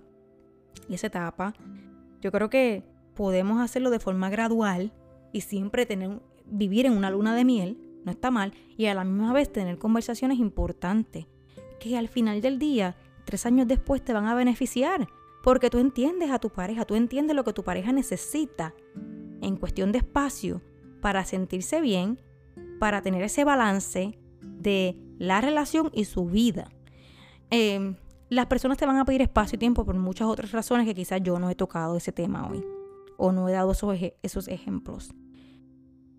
y 0.91 0.95
esa 0.95 1.07
etapa. 1.07 1.55
Yo 2.21 2.31
creo 2.31 2.51
que 2.51 2.85
podemos 3.15 3.59
hacerlo 3.63 3.89
de 3.89 4.01
forma 4.01 4.29
gradual 4.29 4.93
y 5.33 5.41
siempre 5.41 5.87
tener, 5.87 6.21
vivir 6.45 6.85
en 6.85 6.93
una 6.95 7.11
luna 7.11 7.35
de 7.35 7.47
miel, 7.47 7.79
no 8.05 8.13
está 8.13 8.31
mal, 8.31 8.53
y 8.77 8.85
a 8.85 8.93
la 8.93 9.05
misma 9.05 9.33
vez 9.33 9.51
tener 9.51 9.79
conversaciones 9.79 10.39
importantes 10.39 11.27
que 11.81 11.97
al 11.97 12.09
final 12.09 12.43
del 12.43 12.59
día, 12.59 12.97
tres 13.25 13.47
años 13.47 13.67
después, 13.67 14.05
te 14.05 14.13
van 14.13 14.27
a 14.27 14.35
beneficiar. 14.35 15.09
Porque 15.43 15.71
tú 15.71 15.79
entiendes 15.79 16.31
a 16.31 16.39
tu 16.39 16.51
pareja, 16.51 16.85
tú 16.85 16.95
entiendes 16.95 17.35
lo 17.35 17.45
que 17.45 17.53
tu 17.53 17.65
pareja 17.65 17.93
necesita 17.93 18.75
en 19.41 19.57
cuestión 19.57 19.93
de 19.93 19.99
espacio 19.99 20.63
para 21.01 21.25
sentirse 21.25 21.81
bien, 21.81 22.21
para 22.79 23.03
tener 23.03 23.23
ese 23.23 23.45
balance 23.45 24.19
de 24.41 24.97
la 25.19 25.41
relación 25.41 25.91
y 25.93 26.05
su 26.05 26.27
vida. 26.27 26.71
Em, 27.51 27.97
las 28.29 28.47
personas 28.47 28.79
te 28.79 28.87
van 28.87 28.97
a 28.97 29.05
pedir 29.05 29.21
espacio 29.21 29.57
y 29.57 29.59
tiempo 29.59 29.85
por 29.85 29.95
muchas 29.97 30.29
otras 30.29 30.53
razones 30.53 30.87
que 30.87 30.95
quizás 30.95 31.21
yo 31.23 31.39
no 31.39 31.51
he 31.51 31.55
tocado 31.55 31.97
ese 31.97 32.13
tema 32.13 32.49
hoy 32.49 32.65
o 33.19 33.33
no 33.33 33.49
he 33.49 33.53
dado 33.53 33.73
esos, 33.73 33.97
esos 34.23 34.49
ejemplos. 34.49 35.13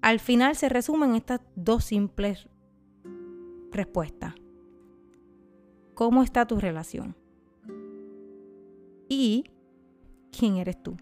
Al 0.02 0.20
final 0.20 0.56
se 0.56 0.70
resumen 0.70 1.16
estas 1.16 1.42
dos 1.56 1.86
simples 1.86 2.50
respuestas. 3.72 4.36
¿Cómo 5.94 6.24
está 6.24 6.46
tu 6.46 6.60
relación? 6.60 7.16
¿Y 9.16 9.46
quién 10.32 10.58
eres 10.58 10.82
tú? 10.82 10.98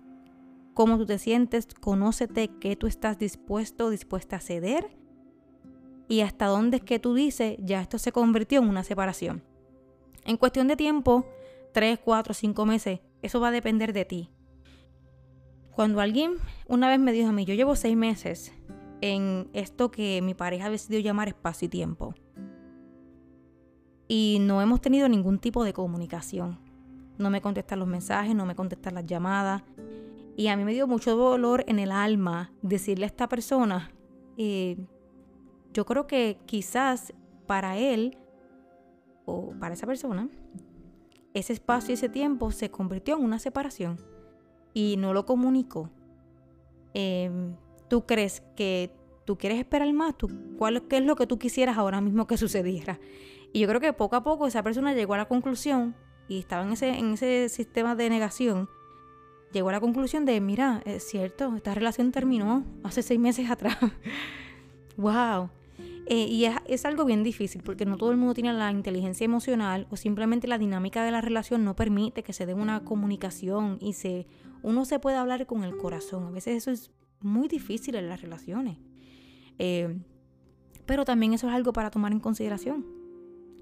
cómo 0.74 0.97
tú 0.97 1.06
te 1.06 1.19
sientes, 1.19 1.67
conócete 1.80 2.50
qué 2.60 2.76
tú 2.76 2.88
estás 2.88 3.17
dispuesto 3.17 3.89
dispuesta 3.89 4.38
a 4.38 4.39
ceder 4.39 4.89
y 6.08 6.21
hasta 6.21 6.47
dónde 6.47 6.78
es 6.78 6.84
que 6.84 7.00
tú 7.00 7.13
dices, 7.13 7.58
ya 7.60 7.82
esto 7.82 7.97
se 7.97 8.12
convirtió 8.12 8.62
en 8.62 8.69
una 8.69 8.84
separación. 8.84 9.43
En 10.26 10.38
cuestión 10.38 10.67
de 10.67 10.76
tiempo, 10.76 11.26
3, 11.74 12.00
4, 12.04 12.34
5 12.34 12.65
meses, 12.65 13.00
eso 13.21 13.39
va 13.39 13.50
a 13.50 13.52
depender 13.52 13.93
de 13.93 14.06
ti. 14.06 14.30
Cuando 15.71 16.02
alguien 16.02 16.34
una 16.67 16.89
vez 16.89 17.00
me 17.00 17.13
dijo 17.13 17.30
a 17.30 17.32
mí, 17.32 17.45
yo 17.45 17.54
llevo 17.54 17.76
6 17.76 17.95
meses 17.95 18.52
en 19.00 19.50
esto 19.54 19.89
que 19.89 20.21
mi 20.21 20.34
pareja 20.34 20.69
decidió 20.69 21.00
llamar 21.00 21.30
espacio 21.30 21.67
y 21.67 21.69
tiempo. 21.69 22.13
Y 24.08 24.39
no 24.41 24.62
hemos 24.62 24.82
tenido 24.82 25.08
ningún 25.08 25.39
tipo 25.39 25.63
de 25.63 25.74
comunicación. 25.74 26.71
No 27.22 27.30
me 27.30 27.42
contestan 27.42 27.80
los 27.80 27.88
mensajes, 27.88 28.36
no 28.36 28.46
me 28.46 28.56
contestan 28.56 28.96
las 28.96 29.06
llamadas. 29.06 29.64
Y 30.36 30.48
a 30.48 30.58
mí 30.58 30.66
me 30.66 30.74
dio 30.74 30.88
mucho 30.88 31.16
dolor 31.16 31.64
en 31.68 31.78
el 31.78 31.92
alma 31.92 32.52
decirle 32.62 33.06
a 33.06 33.08
esta 33.08 33.30
persona, 33.30 33.92
eh, 34.38 34.78
yo 35.74 35.86
creo 35.86 36.08
que 36.08 36.40
quizás 36.46 37.14
para 37.46 37.78
él 37.78 38.18
o 39.26 39.54
para 39.60 39.74
esa 39.74 39.86
persona, 39.86 40.30
ese 41.34 41.54
espacio 41.54 41.92
y 41.92 41.94
ese 41.94 42.10
tiempo 42.10 42.52
se 42.52 42.72
convirtió 42.72 43.18
en 43.18 43.24
una 43.24 43.40
separación 43.40 43.98
y 44.74 44.96
no 44.98 45.14
lo 45.14 45.26
comunicó. 45.26 45.90
Em, 46.94 47.56
¿Tú 47.88 48.06
crees 48.06 48.42
que 48.56 48.92
tú 49.26 49.38
quieres 49.38 49.60
esperar 49.60 49.92
más? 49.94 50.18
¿Tú, 50.18 50.30
cuál, 50.58 50.88
¿Qué 50.88 50.98
es 50.98 51.06
lo 51.06 51.16
que 51.16 51.28
tú 51.28 51.38
quisieras 51.38 51.78
ahora 51.78 52.02
mismo 52.02 52.26
que 52.26 52.38
sucediera? 52.38 53.00
Y 53.54 53.60
yo 53.60 53.68
creo 53.68 53.82
que 53.82 53.94
poco 53.94 54.16
a 54.16 54.24
poco 54.24 54.48
esa 54.48 54.64
persona 54.64 54.94
llegó 54.94 55.14
a 55.14 55.18
la 55.18 55.28
conclusión 55.28 55.96
y 56.32 56.39
estaba 56.39 56.63
en 56.63 56.72
ese, 56.72 56.89
en 56.98 57.12
ese 57.12 57.50
sistema 57.50 57.94
de 57.94 58.10
negación 58.10 58.70
llegó 59.52 59.67
a 59.67 59.74
la 59.74 59.82
conclusión 59.82 60.24
de, 60.24 60.39
mira, 60.39 60.82
es 60.86 61.04
cierto, 61.04 61.54
esta 61.58 61.76
relación 61.76 62.13
terminó 62.13 62.63
hace 62.84 63.02
seis 63.02 63.20
meses 63.20 63.50
atrás. 63.50 63.78
wow. 64.96 65.50
Eh, 66.06 66.28
y 66.28 66.46
es, 66.46 66.86
algo 66.86 67.04
bien 67.04 67.22
difícil 67.24 67.63
porque 67.63 67.86
no 67.86 67.98
todo 67.98 68.12
el 68.12 68.17
mundo 68.17 68.34
tiene 68.34 68.54
la 68.54 68.72
inteligencia 68.72 69.26
emocional 69.26 69.88
o 69.89 69.98
simplemente 69.98 70.48
la 70.48 70.58
dinámica 70.58 71.04
de 71.04 71.12
la 71.12 71.20
relación 71.20 71.65
no 71.65 71.76
permite 71.76 72.24
que 72.24 72.32
se 72.32 72.46
dé 72.46 72.54
una 72.54 72.86
comunicación 72.86 73.78
y 73.82 73.91
se, 73.91 74.26
uno 74.63 74.86
se 74.86 75.00
puede 75.00 75.17
hablar 75.17 75.46
con 75.48 75.65
el 75.65 75.76
corazón. 75.76 76.28
A 76.28 76.32
veces 76.32 76.56
eso 76.56 76.72
es 76.72 76.91
muy 77.20 77.50
difícil 77.50 77.96
en 77.96 78.08
las 78.08 78.22
relaciones. 78.22 78.78
Eh, 79.60 80.00
pero 80.86 81.04
también 81.04 81.34
eso 81.34 81.50
es 81.50 81.54
algo 81.54 81.74
para 81.74 81.91
tomar 81.91 82.13
en 82.13 82.22
consideración. 82.22 82.86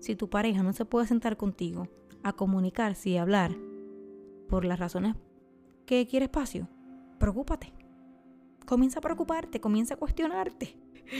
Si 0.01 0.15
tu 0.15 0.29
pareja 0.29 0.61
no 0.61 0.71
se 0.73 0.85
puede 0.85 1.07
sentar 1.07 1.35
contigo 1.35 1.87
a 2.23 2.33
comunicarse 2.33 3.09
y 3.09 3.17
hablar 3.17 3.55
por 4.49 4.65
las 4.65 4.79
razones 4.79 5.15
que 5.85 6.07
quiere 6.07 6.25
espacio, 6.25 6.67
preocúpate. 7.19 7.73
Comienza 8.65 8.99
a 8.99 9.01
preocuparte, 9.01 9.59
comienza 9.59 9.95
a 9.95 9.97
cuestionarte. 9.97 10.77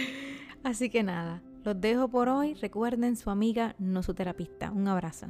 Así 0.64 0.90
que 0.90 1.04
nada, 1.04 1.42
los 1.64 1.80
dejo 1.82 2.08
por 2.08 2.30
hoy. 2.30 2.54
Recuerden 2.54 3.16
su 3.16 3.30
amiga, 3.30 3.76
no 3.80 4.04
su 4.04 4.14
terapista. 4.14 4.72
Un 4.72 4.88
abrazo. 4.88 5.28